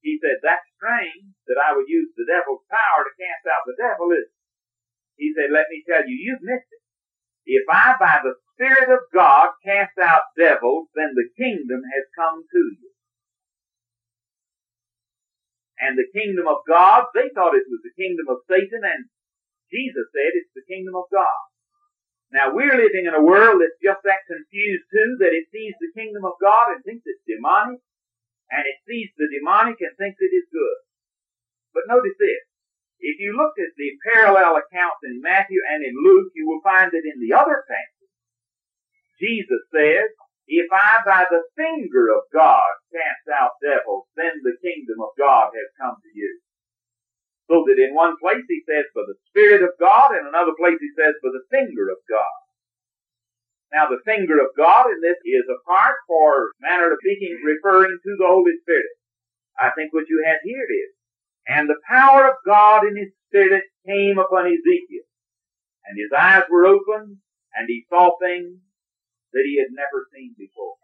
[0.02, 3.78] He said, that's strange that I would use the devil's power to cast out the
[3.78, 4.34] devil, is
[5.20, 6.84] He said, let me tell you, you've missed it.
[7.46, 12.42] If I, by the Spirit of God, cast out devils, then the kingdom has come
[12.42, 12.93] to you.
[15.84, 19.12] And the kingdom of God, they thought it was the kingdom of Satan, and
[19.68, 21.44] Jesus said it's the kingdom of God.
[22.32, 25.92] Now we're living in a world that's just that confused too, that it sees the
[25.92, 27.84] kingdom of God and thinks it's demonic,
[28.48, 30.80] and it sees the demonic and thinks it is good.
[31.76, 32.48] But notice this.
[33.04, 36.88] If you look at the parallel accounts in Matthew and in Luke, you will find
[36.96, 38.14] that in the other passage,
[39.20, 40.16] Jesus says,
[40.48, 45.56] if I by the finger of God cast out devils, then the kingdom of God
[45.56, 46.40] has come to you.
[47.48, 50.80] So that in one place he says, by the Spirit of God, and another place
[50.80, 52.36] he says, by the finger of God.
[53.72, 57.98] Now the finger of God in this is a part for manner of speaking referring
[58.04, 58.94] to the Holy Spirit.
[59.60, 60.92] I think what you have here is.
[61.48, 65.08] And the power of God in his spirit came upon Ezekiel.
[65.86, 67.18] And his eyes were opened
[67.56, 68.60] and he saw things
[69.34, 70.78] that he had never seen before.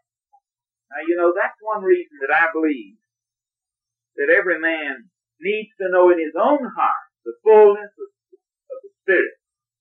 [0.90, 2.98] Now you know that's one reason that I believe
[4.18, 5.08] that every man
[5.40, 8.10] needs to know in his own heart the fullness of,
[8.74, 9.38] of the Spirit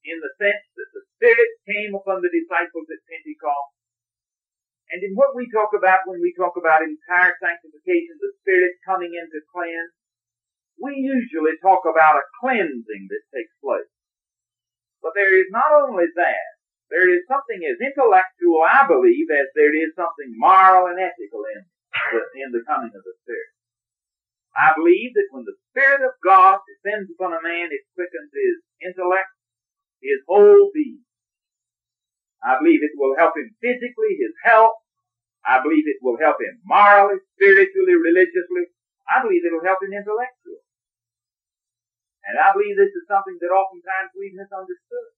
[0.07, 3.74] in the sense that the Spirit came upon the disciples at Pentecost.
[4.88, 9.12] And in what we talk about when we talk about entire sanctification, the Spirit coming
[9.12, 9.92] in to cleanse,
[10.81, 13.90] we usually talk about a cleansing that takes place.
[15.02, 16.57] But there is not only that,
[16.88, 21.61] there is something as intellectual, I believe, as there is something moral and ethical in,
[22.40, 23.53] in the coming of the Spirit.
[24.57, 28.57] I believe that when the Spirit of God descends upon a man, it quickens his
[28.81, 29.31] intellect,
[30.01, 31.05] his whole being.
[32.40, 34.81] I believe it will help him physically, his health.
[35.44, 38.72] I believe it will help him morally, spiritually, religiously.
[39.07, 40.64] I believe it will help him intellectually.
[42.29, 45.17] And I believe this is something that oftentimes we misunderstood.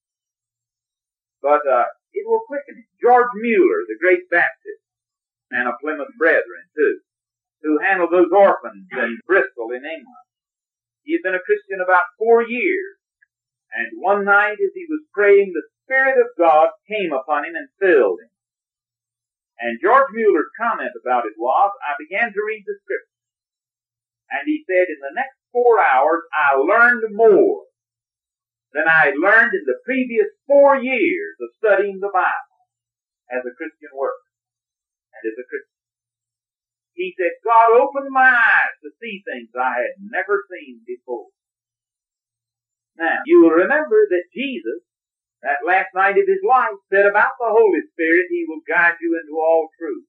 [1.43, 2.89] But uh, it will quicken him.
[3.01, 4.85] George Mueller, the great Baptist,
[5.51, 7.01] and a Plymouth Brethren too,
[7.63, 10.27] who handled those orphans in Bristol in England.
[11.03, 13.01] He had been a Christian about four years
[13.73, 17.71] and one night as he was praying, the Spirit of God came upon him and
[17.79, 18.31] filled him.
[19.61, 23.23] And George Mueller's comment about it was, I began to read the scripture.
[24.31, 27.70] And he said, in the next four hours, I learned more
[28.73, 32.55] than I had learned in the previous four years of studying the Bible
[33.31, 34.23] as a Christian work
[35.15, 35.79] and as a Christian.
[36.95, 41.33] He said, God opened my eyes to see things I had never seen before.
[42.99, 44.85] Now, you will remember that Jesus
[45.41, 49.17] that last night of his life said about the Holy Spirit, He will guide you
[49.17, 50.05] into all truth.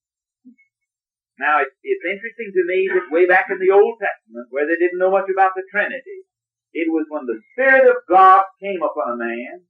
[1.39, 4.75] Now, it's, it's interesting to me that way back in the Old Testament, where they
[4.75, 6.27] didn't know much about the Trinity,
[6.73, 9.67] it was when the Spirit of God came upon a man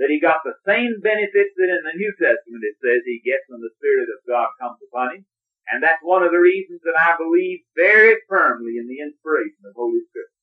[0.00, 3.44] that he got the same benefits that in the New Testament it says he gets
[3.52, 5.22] when the Spirit of God comes upon him.
[5.68, 9.76] And that's one of the reasons that I believe very firmly in the inspiration of
[9.76, 10.34] Holy Spirit.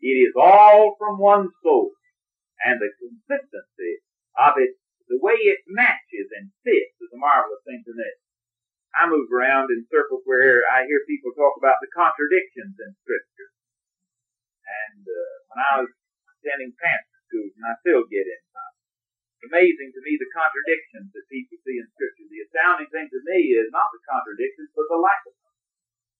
[0.00, 1.98] It is all from one source.
[2.62, 4.02] And the consistency
[4.38, 4.78] of it,
[5.10, 8.10] the way it matches and fits is a marvelous thing to me.
[8.94, 13.50] I move around in circles where I hear people talk about the contradictions in Scripture.
[14.68, 15.90] And uh, when I was
[16.38, 18.42] attending pastor schools, and I still get in
[19.46, 22.26] amazing to me the contradictions that people see in Scripture.
[22.26, 25.54] The astounding thing to me is not the contradictions, but the lack of them.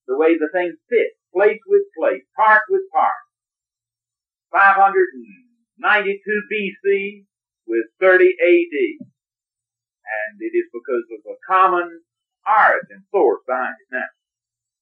[0.07, 3.27] The way the things fit, place with place, part with part.
[4.55, 6.17] 592
[6.49, 7.27] BC
[7.69, 8.77] with 30 AD.
[10.09, 12.01] And it is because of a common
[12.49, 14.09] origin source behind it now.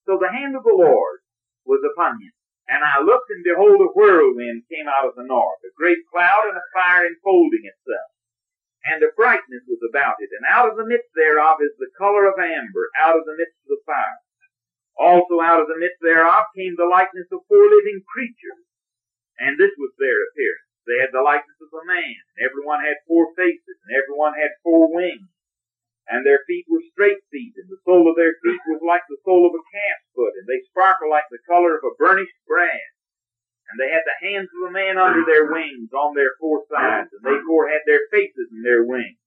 [0.07, 1.19] So the hand of the Lord
[1.67, 2.31] was upon him.
[2.67, 6.51] And I looked and behold a whirlwind came out of the north, a great cloud
[6.51, 8.11] and a fire enfolding itself.
[8.83, 12.27] And a brightness was about it, and out of the midst thereof is the color
[12.27, 14.19] of amber, out of the midst of the fire.
[14.99, 18.63] Also out of the midst thereof came the likeness of four living creatures,
[19.39, 20.67] and this was their appearance.
[20.87, 24.33] They had the likeness of a man, every one had four faces, and every one
[24.35, 25.27] had four wings,
[26.07, 29.19] and their feet were straight feet, and the sole of their feet was like the
[29.27, 32.95] sole of a calf's foot, and they sparkled like the color of a burnished brass.
[33.67, 37.11] And they had the hands of a man under their wings on their four sides,
[37.11, 39.19] and they four had their faces in their wings.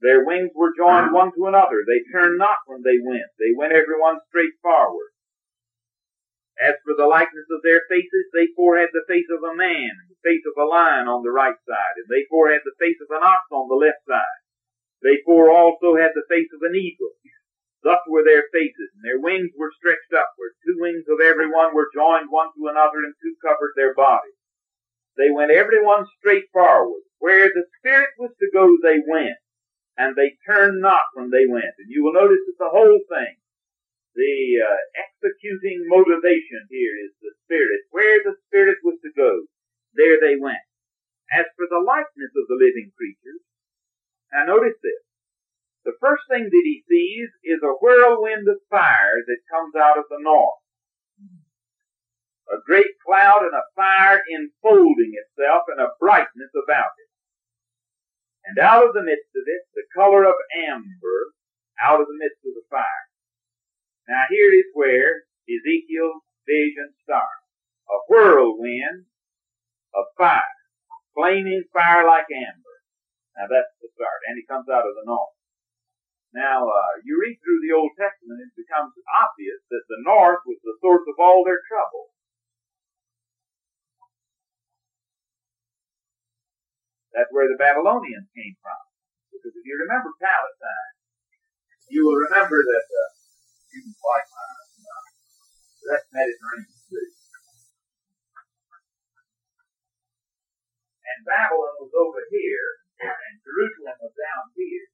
[0.00, 1.84] Their wings were joined one to another.
[1.84, 3.28] They turned not when they went.
[3.36, 5.12] They went every one straight forward.
[6.56, 9.92] As for the likeness of their faces, they four had the face of a man,
[9.92, 12.76] and the face of a lion on the right side, and they four had the
[12.80, 14.40] face of an ox on the left side.
[15.02, 17.12] They four also had the face of an eagle.
[17.82, 20.58] Thus were their faces, and their wings were stretched upward.
[20.64, 24.34] Two wings of every one were joined one to another, and two covered their bodies.
[25.16, 27.02] They went every one straight forward.
[27.18, 29.38] Where the Spirit was to go, they went,
[29.96, 31.78] and they turned not when they went.
[31.78, 33.36] And you will notice that the whole thing,
[34.14, 37.86] the uh, executing motivation here is the Spirit.
[37.90, 39.46] Where the Spirit was to go,
[39.94, 40.64] there they went.
[41.32, 43.42] As for the likeness of the living creatures,
[44.32, 45.02] now notice this.
[45.84, 50.10] The first thing that he sees is a whirlwind of fire that comes out of
[50.10, 50.62] the north.
[52.50, 57.10] A great cloud and a fire enfolding itself and a brightness about it.
[58.46, 60.34] And out of the midst of it, the color of
[60.68, 61.34] amber
[61.82, 63.06] out of the midst of the fire.
[64.08, 67.46] Now here is where Ezekiel's vision starts.
[67.90, 69.06] A whirlwind
[69.94, 70.42] of fire.
[71.14, 72.65] Flaming fire like amber.
[73.36, 74.20] Now that's the start.
[74.26, 75.36] And he comes out of the north.
[76.36, 80.60] Now, uh, you read through the Old Testament, it becomes obvious that the north was
[80.60, 82.12] the source of all their trouble.
[87.16, 88.82] That's where the Babylonians came from.
[89.32, 90.92] Because if you remember Palestine,
[91.88, 93.10] you will remember that uh,
[93.72, 94.66] you uh,
[95.88, 97.10] that's Mediterranean Sea.
[101.06, 102.68] And Babylon was over here,
[103.00, 104.88] and Jerusalem was down here.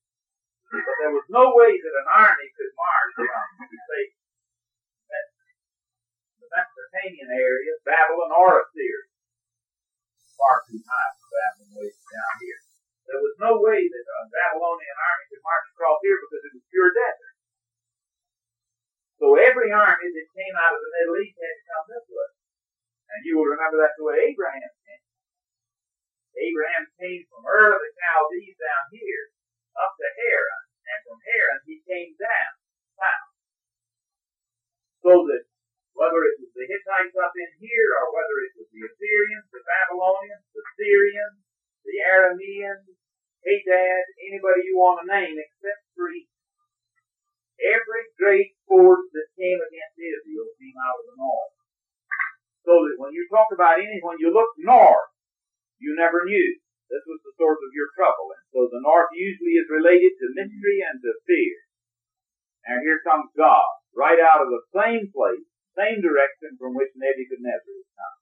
[0.73, 4.03] But there was no way that an army could march from, say,
[6.41, 9.07] the Mesopotamian area, Babylon, or Assyria.
[10.33, 12.61] Far too high for Babylon way down here.
[13.07, 16.65] There was no way that a Babylonian army could march across here because it was
[16.73, 17.37] pure desert.
[19.21, 22.31] So every army that came out of the Middle East had to come this way.
[23.12, 24.73] And you will remember that's the way Abraham.
[26.37, 29.25] Abraham came from Ur the Chaldees down here
[29.77, 32.53] up to Haran, and from Haran he came down
[32.97, 33.33] south.
[35.05, 35.45] So that
[35.93, 39.61] whether it was the Hittites up in here, or whether it was the Assyrians, the
[39.61, 41.39] Babylonians, the Syrians,
[41.85, 42.89] the Arameans,
[43.45, 46.30] Hadad, anybody you want to name except three,
[47.61, 51.55] every great force that came against Israel came out of the north.
[52.64, 55.12] So that when you talk about any, when you look north,
[55.83, 56.51] you never knew.
[56.89, 58.30] This was the source of your trouble.
[58.37, 61.57] And so the north usually is related to mystery and to fear.
[62.68, 63.66] And here comes God,
[63.97, 65.43] right out of the same place,
[65.74, 68.18] same direction from which Nebuchadnezzar is come.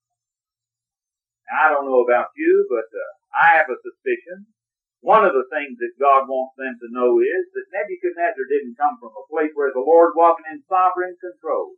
[1.51, 4.49] Now, I don't know about you, but uh, I have a suspicion.
[5.03, 9.01] One of the things that God wants them to know is that Nebuchadnezzar didn't come
[9.03, 11.75] from a place where the Lord wasn't in sovereign control.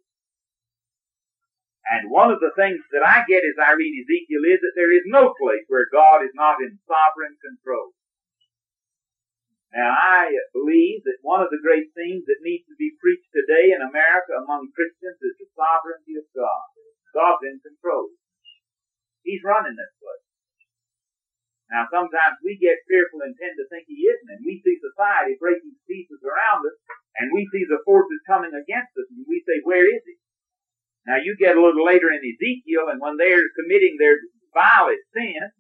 [1.83, 4.95] And one of the things that I get as I read Ezekiel is that there
[4.95, 7.91] is no place where God is not in sovereign control.
[9.75, 13.73] Now I believe that one of the great themes that needs to be preached today
[13.73, 16.67] in America among Christians is the sovereignty of God.
[17.17, 18.13] God's in control.
[19.25, 20.27] He's running this place.
[21.73, 25.41] Now sometimes we get fearful and tend to think he isn't, and we see society
[25.41, 26.77] breaking pieces around us,
[27.17, 30.21] and we see the forces coming against us, and we say, where is he?
[31.07, 34.23] Now you get a little later in Ezekiel, and when they're committing their
[34.55, 35.51] vilest sin,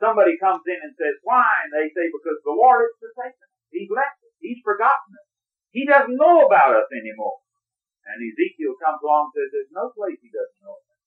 [0.00, 1.44] somebody comes in and says, why?
[1.64, 3.54] And they say, because the Lord has forsaken us.
[3.72, 4.34] He's left us.
[4.40, 5.28] He's forgotten us.
[5.72, 7.44] He doesn't know about us anymore.
[8.08, 11.00] And Ezekiel comes along and says, there's no place he doesn't know about.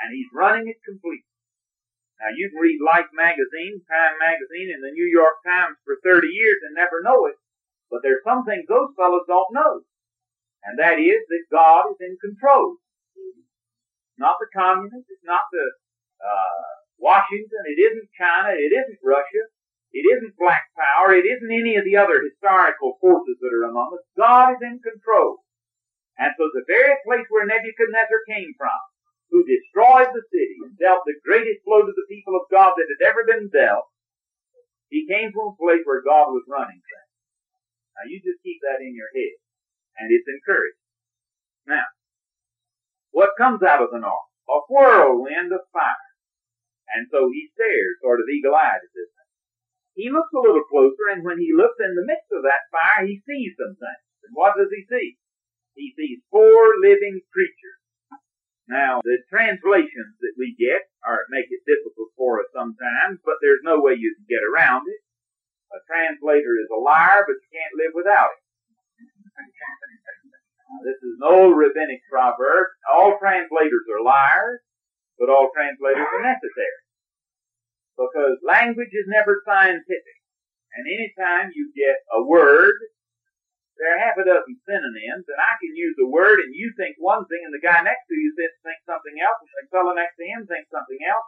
[0.00, 1.28] And he's running it completely.
[2.20, 6.28] Now you can read Life magazine, Time magazine, and the New York Times for 30
[6.28, 7.36] years and never know it.
[7.88, 9.82] But there's some things those fellows don't know.
[10.62, 12.76] And that is that God is in control.
[13.20, 15.66] It's not the communists, it's not the,
[16.20, 19.48] uh, Washington, it isn't China, it isn't Russia,
[19.92, 23.96] it isn't black power, it isn't any of the other historical forces that are among
[23.96, 24.04] us.
[24.14, 25.42] God is in control.
[26.20, 28.76] And so the very place where Nebuchadnezzar came from,
[29.32, 32.90] who destroyed the city and dealt the greatest blow to the people of God that
[32.92, 33.88] had ever been dealt,
[34.92, 37.10] he came from a place where God was running things.
[37.96, 39.38] Now you just keep that in your head.
[39.98, 40.86] And it's encouraging.
[41.66, 41.86] Now,
[43.10, 44.28] what comes out of the north?
[44.48, 46.10] A whirlwind of fire.
[46.90, 49.30] And so he stares sort of eagle-eyed at this thing.
[49.94, 53.06] He looks a little closer, and when he looks in the midst of that fire,
[53.06, 54.06] he sees some things.
[54.26, 55.18] And what does he see?
[55.74, 57.80] He sees four living creatures.
[58.70, 63.66] Now, the translations that we get are make it difficult for us sometimes, but there's
[63.66, 65.02] no way you can get around it.
[65.74, 68.42] A translator is a liar, but you can't live without it.
[70.86, 72.70] this is an old rabbinic proverb.
[73.00, 74.60] All translators are liars,
[75.16, 76.80] but all translators are necessary.
[77.96, 80.18] Because language is never scientific.
[80.76, 82.76] And anytime you get a word
[83.80, 87.00] there are half a dozen synonyms, and I can use a word and you think
[87.00, 90.20] one thing and the guy next to you thinks something else, and the fellow next
[90.20, 91.24] to him thinks something else.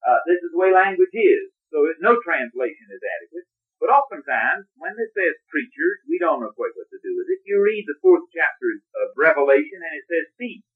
[0.00, 1.52] Uh, this is the way language is.
[1.68, 3.44] So no translation is adequate.
[3.76, 7.44] But oftentimes, when it says preachers, we don't know quite what to do with it.
[7.44, 8.72] You read the fourth chapter
[9.04, 10.71] of Revelation and it says beast.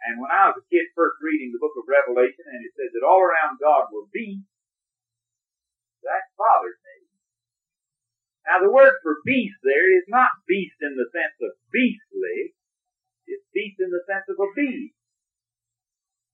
[0.00, 2.92] And when I was a kid first reading the book of Revelation and it says
[2.96, 4.48] that all around God were beasts,
[6.00, 6.98] that bothers me.
[8.48, 12.56] Now the word for beast there is not beast in the sense of beastly.
[13.28, 14.96] It's beast in the sense of a being.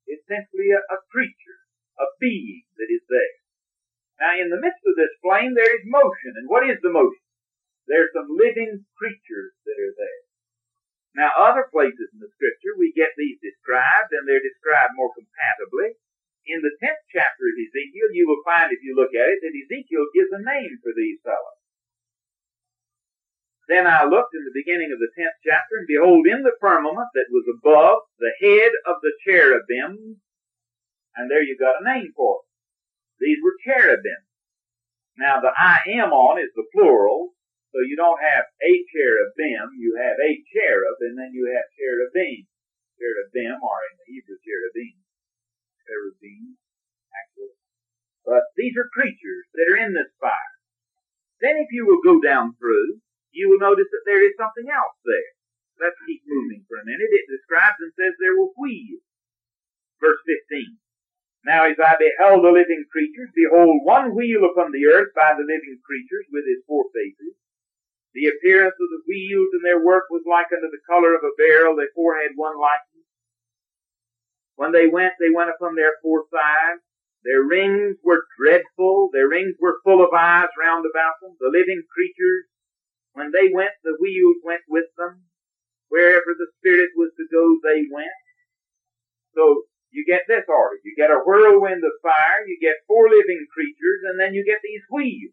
[0.06, 1.60] It's simply a, a creature,
[1.98, 3.36] a being that is there.
[4.22, 6.38] Now in the midst of this flame there is motion.
[6.38, 7.26] And what is the motion?
[7.90, 10.25] There's some living creatures that are there.
[11.16, 15.96] Now other places in the scripture we get these described and they're described more compatibly.
[16.44, 19.56] In the 10th chapter of Ezekiel you will find if you look at it that
[19.56, 21.56] Ezekiel gives a name for these fellows.
[23.68, 27.10] Then I looked in the beginning of the tenth chapter, and behold, in the firmament
[27.14, 30.22] that was above the head of the cherubim,
[31.16, 32.46] and there you've got a name for it.
[33.18, 34.22] These were cherubim.
[35.18, 37.32] Now the I am on is the plural,
[37.72, 42.46] so you don't have a cherubim, you have a cherub, and then you have cherubim.
[42.96, 44.96] Cherubim are in the Hebrew cherubim.
[45.84, 46.56] Cherubim,
[47.12, 47.58] actually.
[48.24, 50.56] But these are creatures that are in this fire.
[51.40, 54.96] Then if you will go down through, you will notice that there is something else
[55.04, 55.32] there.
[55.76, 57.12] Let's keep moving for a minute.
[57.12, 59.04] It describes and says there were wheels.
[60.00, 60.80] Verse 15.
[61.44, 65.44] Now as I beheld the living creatures, behold one wheel upon the earth by the
[65.44, 67.36] living creatures with his four faces.
[68.16, 71.36] The appearance of the wheels and their work was like unto the color of a
[71.36, 73.04] beryl, Their four had one likeness.
[74.56, 76.80] When they went, they went upon their four sides.
[77.28, 79.10] Their rings were dreadful.
[79.12, 81.36] Their rings were full of eyes round about them.
[81.36, 82.48] The living creatures
[83.16, 85.24] when they went, the wheels went with them.
[85.88, 88.12] Wherever the Spirit was to go, they went.
[89.32, 90.76] So you get this order.
[90.84, 94.60] You get a whirlwind of fire, you get four living creatures, and then you get
[94.62, 95.32] these wheels.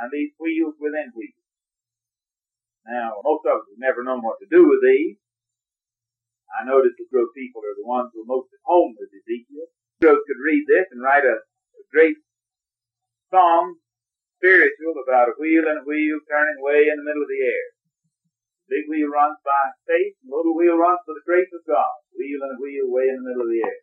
[0.00, 1.43] And these wheels within wheels.
[2.84, 5.16] Now, most of us have never known what to do with these.
[6.52, 9.66] I notice the group people are the ones who are most at home with Ezekiel.
[10.04, 12.20] Group could read this and write a, a great
[13.32, 13.80] song
[14.38, 17.66] spiritual about a wheel and a wheel turning way in the middle of the air.
[18.68, 21.94] Big wheel runs by faith, and little wheel runs for the grace of God.
[22.12, 23.80] Wheel and a wheel way in the middle of the air.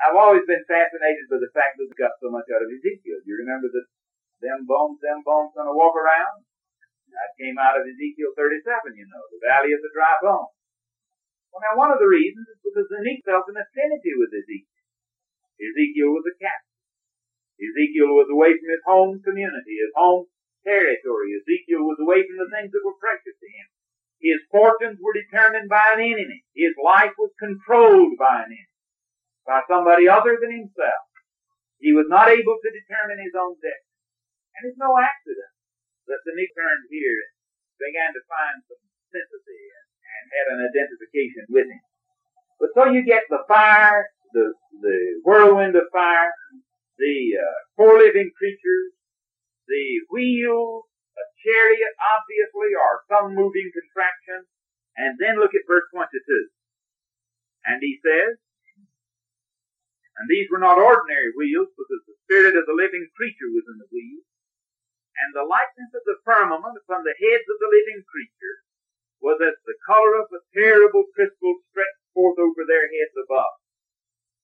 [0.00, 3.24] I've always been fascinated by the fact that we got so much out of Ezekiel.
[3.24, 3.86] You remember that
[4.44, 6.44] them bones, them bones gonna walk around?
[7.14, 10.50] That came out of Ezekiel 37, you know, the valley of the dry bones.
[11.54, 14.82] Well, now one of the reasons is because Enoch felt an affinity with Ezekiel.
[15.62, 16.82] Ezekiel was a captive.
[17.62, 20.26] Ezekiel was away from his home community, his home
[20.66, 21.38] territory.
[21.38, 23.68] Ezekiel was away from the things that were precious to him.
[24.18, 26.42] His fortunes were determined by an enemy.
[26.50, 28.82] His life was controlled by an enemy,
[29.46, 31.06] by somebody other than himself.
[31.78, 33.94] He was not able to determine his own destiny.
[34.58, 35.53] And it's no accident
[36.08, 37.34] that the Nick turned here and
[37.80, 41.84] began to find some sympathy and had an identification with him.
[42.60, 46.32] But so you get the fire, the, the whirlwind of fire,
[46.98, 48.94] the uh, four living creatures,
[49.66, 54.46] the wheels, a chariot obviously, or some moving contraction,
[54.96, 56.10] and then look at verse 22.
[57.66, 58.38] And he says,
[60.14, 63.82] and these were not ordinary wheels, because the spirit of the living creature was in
[63.82, 64.26] the wheels,
[65.22, 68.62] and the likeness of the firmament upon the heads of the living creatures
[69.22, 73.56] was as the color of a terrible crystal stretched forth over their heads above.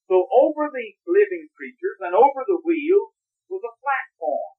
[0.09, 3.15] So over the living creatures and over the wheels
[3.47, 4.55] was a platform.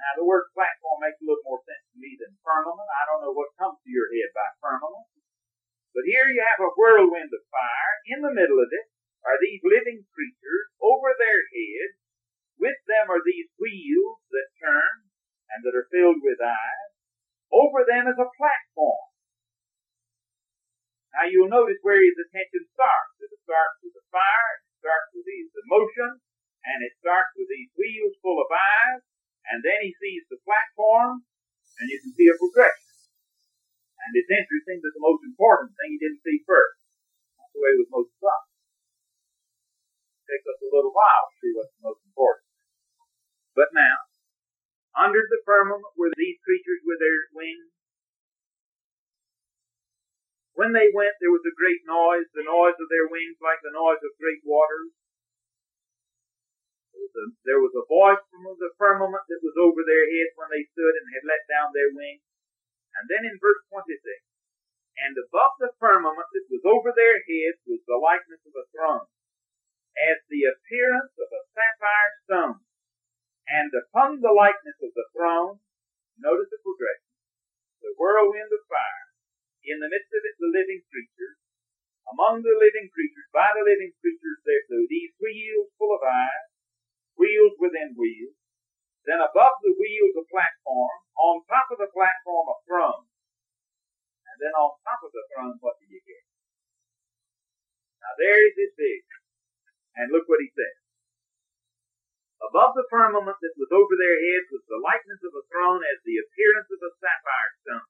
[0.00, 2.90] Now the word platform makes a little more sense to me than firmament.
[2.90, 5.08] I don't know what comes to your head by firmament.
[5.96, 7.94] But here you have a whirlwind of fire.
[8.12, 8.86] In the middle of it
[9.24, 10.66] are these living creatures.
[10.78, 11.96] Over their heads,
[12.56, 15.08] with them are these wheels that turn
[15.52, 16.92] and that are filled with eyes.
[17.52, 19.06] Over them is a platform.
[21.16, 23.16] Now you'll notice where his attention starts.
[23.24, 26.20] It starts with the fire, it starts with these emotions,
[26.66, 29.00] and it starts with these wheels full of eyes,
[29.48, 31.24] and then he sees the platform,
[31.80, 32.86] and you can see a progression.
[33.96, 36.78] And it's interesting that the most important thing he didn't see first.
[37.40, 38.44] That's the way with most stuff.
[40.20, 42.45] It takes us a little while to see what's most important.
[43.56, 43.96] But now,
[44.92, 47.72] under the firmament were these creatures with their wings.
[50.52, 53.72] When they went, there was a great noise, the noise of their wings like the
[53.72, 54.92] noise of great waters.
[57.48, 60.96] There was, a, voice from the firmament that was over their heads when they stood
[60.96, 62.24] and had let down their wings.
[62.92, 64.00] And then in verse 26,
[65.00, 69.08] and above the firmament that was over their heads was the likeness of a throne,
[69.96, 72.65] as the appearance of a sapphire stone
[73.46, 75.62] and upon the likeness of the throne,
[76.18, 77.14] notice the progression,
[77.82, 79.06] the whirlwind of fire,
[79.62, 81.38] in the midst of it the living creatures,
[82.10, 86.50] among the living creatures, by the living creatures, there are these wheels full of eyes,
[87.18, 88.34] wheels within wheels,
[89.06, 93.06] then above the wheels a platform, on top of the platform a throne,
[94.26, 96.26] and then on top of the throne what do you get?
[98.02, 99.02] Now there is this big,
[99.98, 100.85] and look what he says.
[102.42, 106.04] Above the firmament that was over their heads was the likeness of a throne as
[106.04, 107.88] the appearance of a sapphire stone.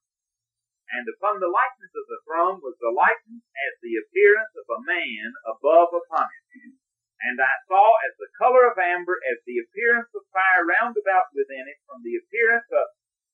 [0.87, 4.83] And upon the likeness of the throne was the likeness as the appearance of a
[4.87, 6.79] man above upon it.
[7.19, 11.33] And I saw as the color of amber, as the appearance of fire round about
[11.35, 12.87] within it, from the appearance of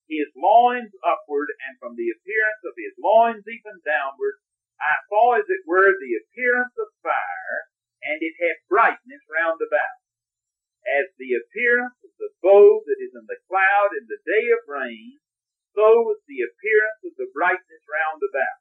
[0.10, 4.42] his loins upward, and from the appearance of his loins even downward,
[4.82, 7.58] I saw as it were the appearance of fire,
[8.02, 10.03] and it had brightness round about
[10.84, 14.68] as the appearance of the bow that is in the cloud in the day of
[14.68, 15.20] rain,
[15.74, 18.60] so was the appearance of the brightness round about.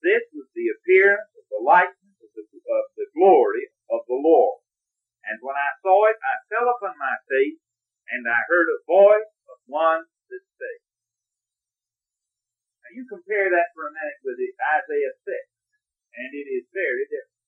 [0.00, 4.64] This was the appearance of the likeness of the, of the glory of the Lord.
[5.28, 7.60] And when I saw it, I fell upon my face,
[8.08, 10.80] and I heard a voice of one that said.
[12.82, 15.28] Now you compare that for a minute with Isaiah 6,
[16.16, 17.46] and it is very different.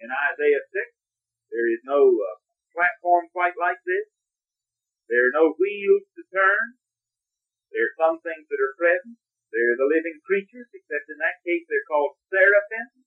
[0.00, 1.03] In Isaiah 6,
[1.52, 2.36] there is no uh,
[2.72, 4.06] platform quite like this.
[5.08, 6.80] There are no wheels to turn.
[7.70, 9.20] There are some things that are present.
[9.52, 13.06] There are the living creatures, except in that case they're called seraphim.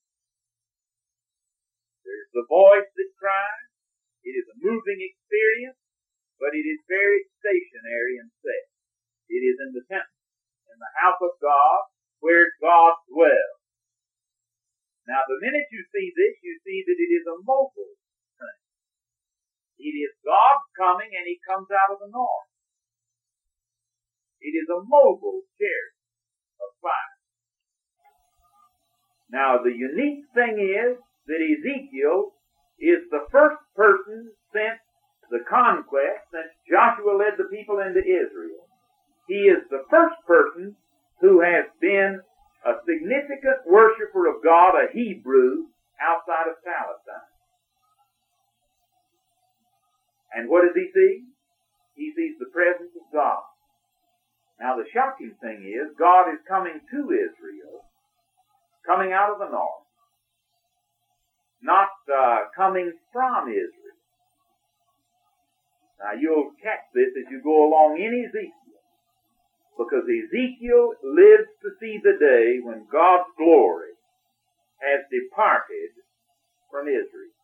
[2.08, 3.68] There's the voice that cries.
[4.24, 5.80] It is a moving experience,
[6.40, 8.72] but it is very stationary and set.
[9.28, 10.24] It is in the temple,
[10.72, 11.92] in the house of God,
[12.24, 13.60] where God dwells.
[15.08, 17.96] Now, the minute you see this, you see that it is a mobile
[19.78, 22.50] it is God coming and he comes out of the north.
[24.42, 25.98] It is a mobile chariot
[26.62, 27.16] of fire.
[29.30, 30.98] Now the unique thing is
[31.28, 32.34] that Ezekiel
[32.80, 34.80] is the first person since
[35.30, 38.64] the conquest, since Joshua led the people into Israel.
[39.28, 40.76] He is the first person
[41.20, 42.22] who has been
[42.66, 45.68] a significant worshiper of God, a Hebrew,
[46.00, 47.37] outside of Palestine.
[50.34, 51.24] And what does he see?
[51.96, 53.42] He sees the presence of God.
[54.60, 57.86] Now the shocking thing is, God is coming to Israel,
[58.86, 59.86] coming out of the north,
[61.62, 63.98] not uh, coming from Israel.
[66.00, 68.82] Now you'll catch this as you go along in Ezekiel,
[69.78, 73.94] because Ezekiel lives to see the day when God's glory
[74.82, 75.94] has departed
[76.70, 77.37] from Israel.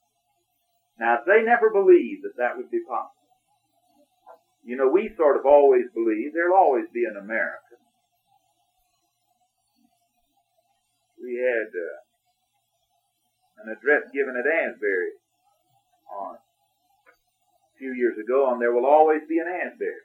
[0.99, 3.23] Now they never believed that that would be possible.
[4.63, 7.75] You know, we sort of always believe there'll always be an America.
[11.21, 11.99] We had uh,
[13.63, 15.11] an address given at Asbury
[16.11, 20.03] on a few years ago on there will always be an Asbury.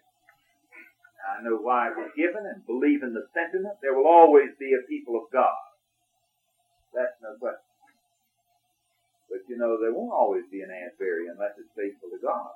[1.28, 3.76] I know why it was given and believe in the sentiment.
[3.82, 5.58] There will always be a people of God.
[6.94, 7.57] That's no question.
[9.48, 12.52] You know, there won't always be an Asbury unless it's faithful to God.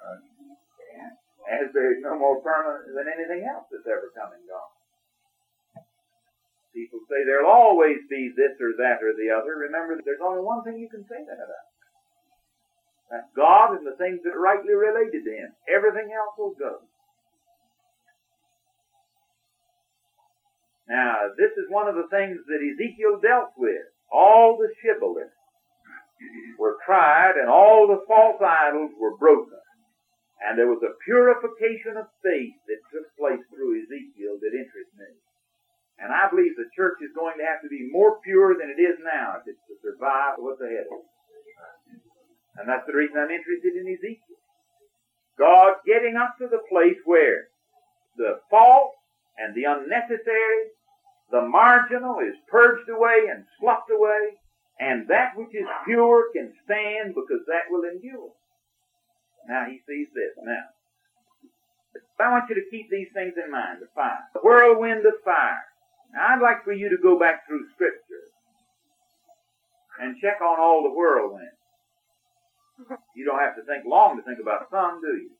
[0.00, 0.16] Uh,
[1.44, 4.72] Asbury is no more permanent than anything else that's ever come and gone.
[6.72, 9.68] People say there'll always be this or that or the other.
[9.68, 11.68] Remember, there's only one thing you can say that about.
[13.10, 15.50] That's God and the things that are rightly related to Him.
[15.68, 16.80] Everything else will go.
[20.88, 23.84] Now, this is one of the things that Ezekiel dealt with.
[24.10, 25.34] All the shibboleths
[26.58, 29.58] were tried and all the false idols were broken.
[30.40, 35.12] And there was a purification of faith that took place through Ezekiel that interests me.
[36.00, 38.80] And I believe the church is going to have to be more pure than it
[38.80, 41.08] is now if it's to survive what's ahead of us.
[42.56, 44.40] And that's the reason I'm interested in Ezekiel.
[45.36, 47.52] God getting up to the place where
[48.16, 48.96] the false
[49.36, 50.72] and the unnecessary,
[51.30, 54.39] the marginal is purged away and sloughed away,
[54.80, 58.32] and that which is pure can stand because that will endure.
[59.46, 60.32] Now he sees this.
[60.42, 60.64] Now,
[62.18, 63.78] I want you to keep these things in mind.
[63.80, 65.64] The fire, the whirlwind of fire.
[66.12, 68.24] Now, I'd like for you to go back through Scripture
[70.00, 71.60] and check on all the whirlwinds.
[73.14, 75.30] You don't have to think long to think about some, do you?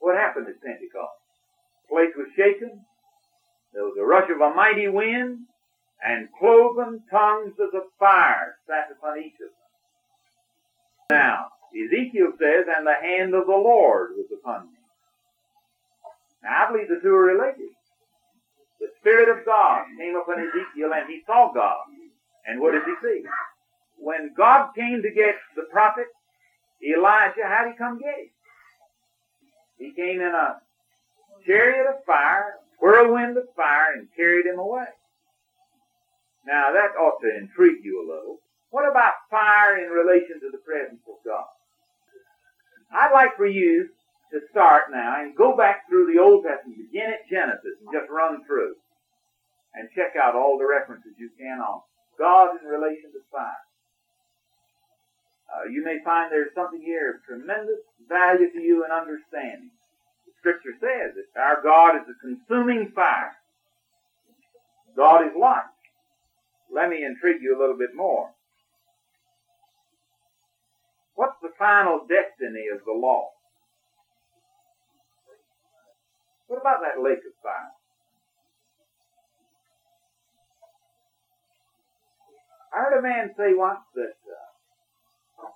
[0.00, 1.22] What happened at Pentecost?
[1.86, 2.84] The place was shaken.
[3.72, 5.46] There was a rush of a mighty wind,
[6.06, 11.18] and cloven tongues as of fire sat upon each of them.
[11.18, 14.78] Now, Ezekiel says, and the hand of the Lord was upon me.
[16.44, 17.74] Now, I believe the two are related.
[18.78, 21.82] The Spirit of God came upon Ezekiel and he saw God.
[22.46, 23.22] And what did he see?
[23.98, 26.06] When God came to get the prophet
[26.86, 28.30] Elijah, how did he come get him?
[29.78, 30.60] He came in a
[31.44, 34.86] chariot of fire, whirlwind of fire, and carried him away.
[36.46, 38.38] Now that ought to intrigue you a little.
[38.70, 41.50] What about fire in relation to the presence of God?
[42.92, 43.88] I'd like for you
[44.32, 48.10] to start now and go back through the Old Testament, begin at Genesis and just
[48.10, 48.74] run through
[49.74, 51.82] and check out all the references you can on
[52.18, 53.66] God in relation to fire.
[55.46, 59.70] Uh, you may find there's something here of tremendous value to you and understanding.
[60.26, 63.36] The scripture says that our God is a consuming fire.
[64.96, 65.70] God is light.
[66.76, 68.28] Let me intrigue you a little bit more.
[71.14, 73.30] What's the final destiny of the law?
[76.48, 77.72] What about that lake of fire?
[82.74, 84.12] I heard a man say once that
[85.40, 85.48] uh,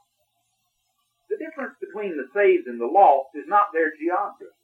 [1.29, 4.60] the difference between the saved and the lost is not their geography.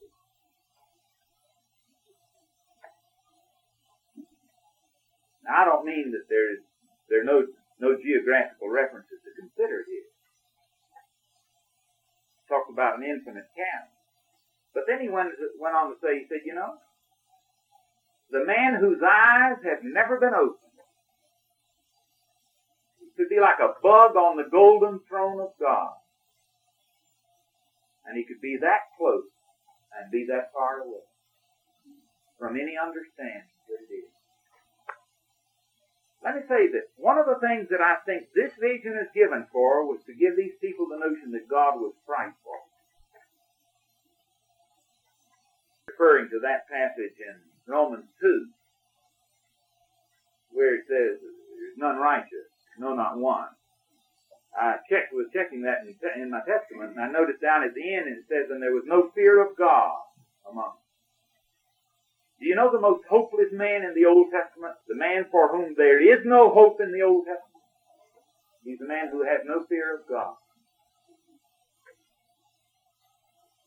[5.47, 6.59] Now, I don't mean that there's
[7.09, 7.47] there are no
[7.79, 10.11] no geographical references to consider here.
[12.49, 13.89] Talk about an infinite count.
[14.73, 16.77] But then he went, went on to say, he said, you know,
[18.31, 20.67] the man whose eyes have never been opened
[23.17, 25.97] could be like a bug on the golden throne of God.
[28.05, 29.25] And he could be that close
[29.97, 31.03] and be that far away
[32.37, 34.16] from any understanding that it is.
[36.37, 36.85] Me say this.
[36.97, 40.37] One of the things that I think this vision is given for was to give
[40.37, 42.61] these people the notion that God was frightful.
[45.97, 47.35] referring to that passage in
[47.65, 48.47] Romans 2,
[50.51, 53.49] where it says, There's none righteous, no, not one.
[54.53, 57.95] I checked, was checking that in, in my testament, and I noticed down at the
[57.95, 59.97] end it says, And there was no fear of God
[60.49, 60.86] among them.
[62.39, 64.75] Do you know the most hopeless man in the Old Testament?
[64.87, 67.63] The man for whom there is no hope in the Old Testament?
[68.63, 70.35] He's the man who has no fear of God.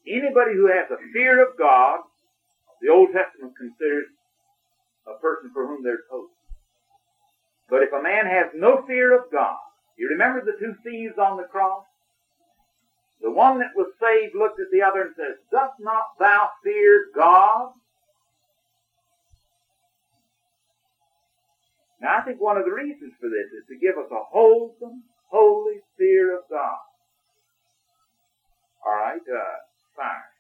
[0.07, 2.01] Anybody who has a fear of God
[2.81, 4.07] the Old Testament considers
[5.07, 6.31] a person for whom there's hope.
[7.69, 9.57] But if a man has no fear of God,
[9.99, 11.85] you remember the two thieves on the cross?
[13.21, 17.07] The one that was saved looked at the other and says, Dost not thou fear
[17.15, 17.73] God?
[22.01, 25.05] Now I think one of the reasons for this is to give us a wholesome,
[25.29, 26.81] holy fear of God.
[28.87, 29.59] Alright, uh,
[29.97, 30.31] fine.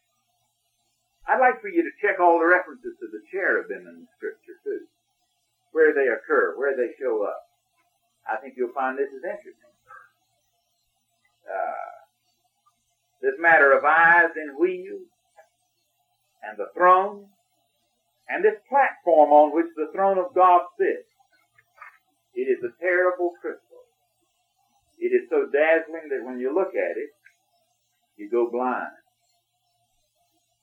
[1.28, 4.56] I'd like for you to check all the references to the cherubim in the scripture
[4.64, 4.88] too.
[5.72, 7.44] Where they occur, where they show up.
[8.26, 9.70] I think you'll find this is interesting.
[11.46, 11.90] Uh,
[13.22, 15.06] this matter of eyes and wheels,
[16.42, 17.26] and the throne,
[18.28, 21.06] and this platform on which the throne of God sits.
[22.34, 23.84] It is a terrible crystal.
[24.98, 27.10] It is so dazzling that when you look at it,
[28.16, 28.92] you go blind.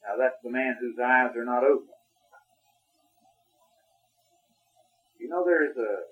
[0.05, 1.89] Now that's the man whose eyes are not open.
[5.19, 6.07] You know, there is a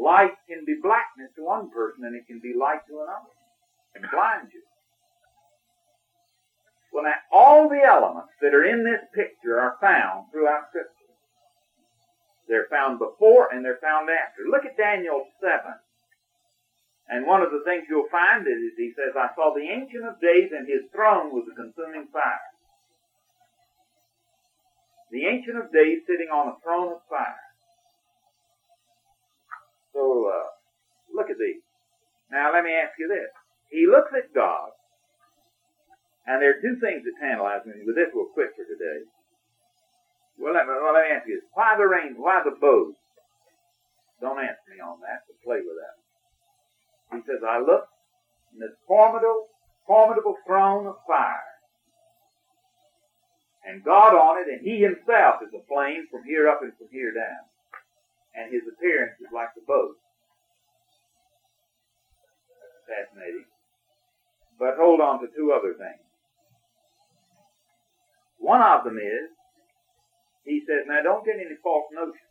[0.00, 3.32] light can be blackness to one person and it can be light to another
[3.94, 4.62] and blind you.
[6.92, 10.99] Well, now all the elements that are in this picture are found throughout Scripture.
[12.50, 14.42] They're found before and they're found after.
[14.50, 15.70] Look at Daniel 7.
[17.06, 20.18] And one of the things you'll find is he says, I saw the Ancient of
[20.18, 22.50] Days and his throne was a consuming fire.
[25.14, 27.46] The Ancient of Days sitting on a throne of fire.
[29.94, 30.50] So, uh,
[31.14, 31.62] look at these.
[32.34, 33.30] Now let me ask you this.
[33.70, 34.70] He looks at God,
[36.26, 39.06] and there are two things that tantalize me, but this will quit for today.
[40.40, 41.52] Well, let me, well, let me ask you this.
[41.52, 42.16] Why the rain?
[42.16, 42.96] Why the bows?
[44.24, 45.96] Don't answer me on that, but play with that.
[47.12, 47.84] He says, I look
[48.52, 49.52] in this formidable,
[49.86, 51.44] formidable throne of fire.
[53.64, 56.88] And God on it, and He Himself is a flame from here up and from
[56.90, 57.44] here down.
[58.32, 59.92] And His appearance is like the bow.
[62.88, 63.44] Fascinating.
[64.58, 66.04] But hold on to two other things.
[68.38, 69.28] One of them is
[70.44, 72.30] he says, now don't get any false notions.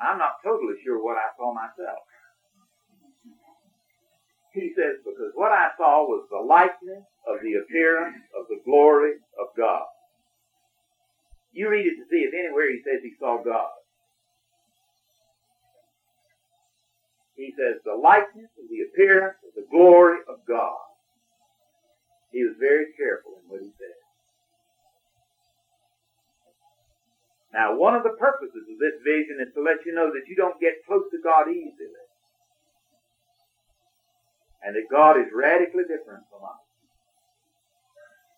[0.00, 2.02] I'm not totally sure what I saw myself.
[4.52, 9.18] He says, because what I saw was the likeness of the appearance of the glory
[9.38, 9.86] of God.
[11.52, 13.70] You read it to see if anywhere he says he saw God.
[17.36, 20.78] He says the likeness of the appearance of the glory of God.
[22.30, 23.98] He was very careful in what he said.
[27.54, 30.34] Now, one of the purposes of this vision is to let you know that you
[30.34, 32.02] don't get close to God easily.
[34.66, 36.58] And that God is radically different from us.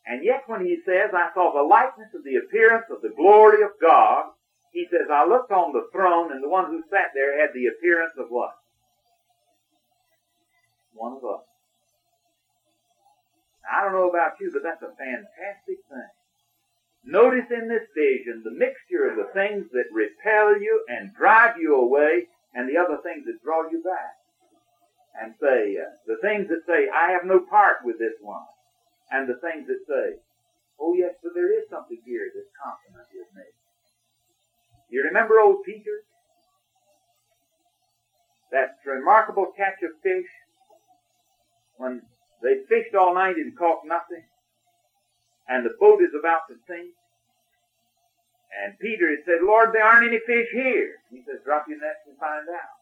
[0.05, 3.65] And yet when he says, I saw the likeness of the appearance of the glory
[3.65, 4.37] of God,
[4.71, 7.73] he says, I looked on the throne and the one who sat there had the
[7.73, 8.53] appearance of what?
[10.93, 11.43] One of us.
[13.65, 16.16] I don't know about you, but that's a fantastic thing.
[17.07, 21.79] Notice in this vision the mixture of the things that repel you and drive you
[21.79, 24.19] away and the other things that draw you back.
[25.15, 28.43] And say, uh, the things that say, I have no part with this one.
[29.11, 30.19] And the things that say,
[30.81, 33.47] oh yes, but there is something here that's consonant with me.
[34.91, 36.03] You remember old Peter?
[38.51, 40.27] That remarkable catch of fish
[41.77, 42.03] when
[42.43, 44.27] they fished all night and caught nothing
[45.49, 46.95] and the boat is about to sink.
[48.51, 50.97] And Peter had said, Lord, there aren't any fish here.
[51.11, 52.77] He says, drop your nets and find out.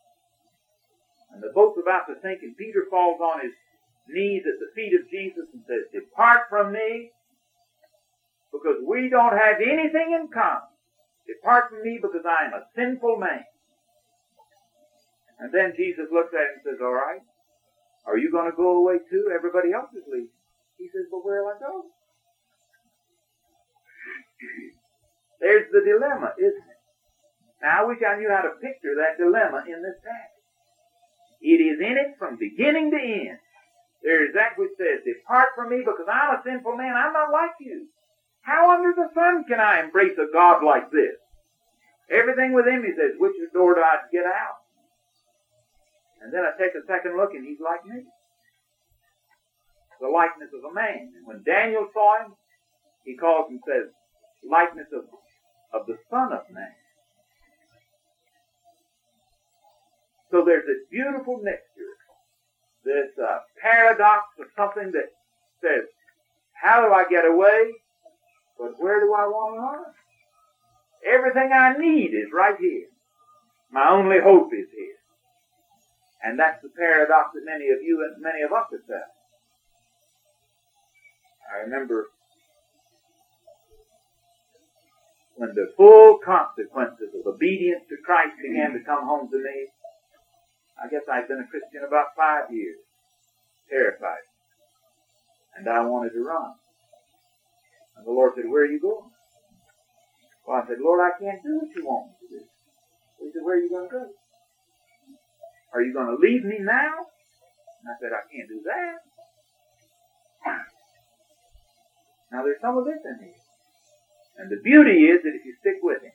[1.35, 3.51] And the boat's about to sink, and Peter falls on his
[4.07, 7.11] knees at the feet of Jesus and says, Depart from me,
[8.53, 10.71] because we don't have anything in common.
[11.27, 13.43] Depart from me, because I am a sinful man.
[15.41, 17.21] And then Jesus looks at him and says, All right,
[18.07, 19.33] are you going to go away too?
[19.35, 20.31] Everybody else is leaving.
[20.79, 21.91] He says, But where will I go?
[25.41, 26.81] There's the dilemma, isn't it?
[27.63, 30.35] Now, I wish I knew how to picture that dilemma in this passage.
[31.41, 33.39] It is in it from beginning to end.
[34.03, 36.93] There is that which says, Depart from me because I'm a sinful man.
[36.97, 37.89] I'm not like you.
[38.43, 41.17] How under the sun can I embrace a God like this?
[42.11, 44.61] Everything within me says, Which door do I get out?
[46.21, 48.05] And then I take a second look and he's like me.
[50.01, 51.13] The likeness of a man.
[51.17, 52.33] And when Daniel saw him,
[53.05, 53.89] he calls and says,
[54.49, 55.05] likeness of,
[55.73, 56.73] of the Son of Man.
[60.31, 61.95] So there's this beautiful mixture,
[62.85, 65.09] this uh, paradox of something that
[65.63, 65.85] says,
[66.53, 67.73] how do I get away?
[68.59, 69.85] But where do I want to run?
[71.07, 72.87] Everything I need is right here.
[73.71, 74.99] My only hope is here.
[76.23, 79.13] And that's the paradox that many of you and many of us have felt.
[81.53, 82.07] I remember
[85.37, 89.69] when the full consequences of obedience to Christ began to come home to me.
[90.79, 92.79] I guess I'd been a Christian about five years,
[93.71, 94.27] terrified.
[95.57, 96.55] And I wanted to run.
[97.97, 99.11] And the Lord said, Where are you going?
[100.47, 102.45] Well, I said, Lord, I can't do what you want me to do.
[103.21, 104.07] He said, Where are you going to go?
[105.73, 107.07] Are you going to leave me now?
[107.83, 108.99] And I said, I can't do that.
[112.33, 113.44] Now there's some of this in here.
[114.37, 116.13] And the beauty is that if you stick with him,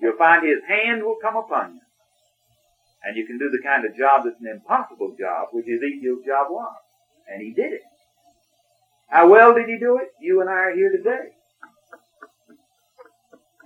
[0.00, 1.80] you'll find his hand will come upon you.
[3.04, 6.48] And you can do the kind of job that's an impossible job, which Ezekiel's job
[6.50, 6.76] was.
[7.28, 7.82] And he did it.
[9.08, 10.08] How well did he do it?
[10.20, 11.34] You and I are here today.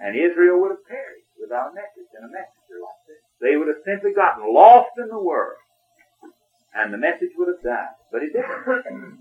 [0.02, 3.16] And Israel would have perished without a message and a messenger like this.
[3.40, 5.58] They would have simply gotten lost in the world.
[6.74, 7.94] And the message would have died.
[8.10, 9.18] But it didn't.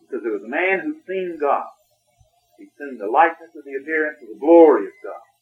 [0.00, 1.66] because there was a man who'd seen God.
[2.58, 5.33] He'd seen the likeness of the appearance of the glory of God.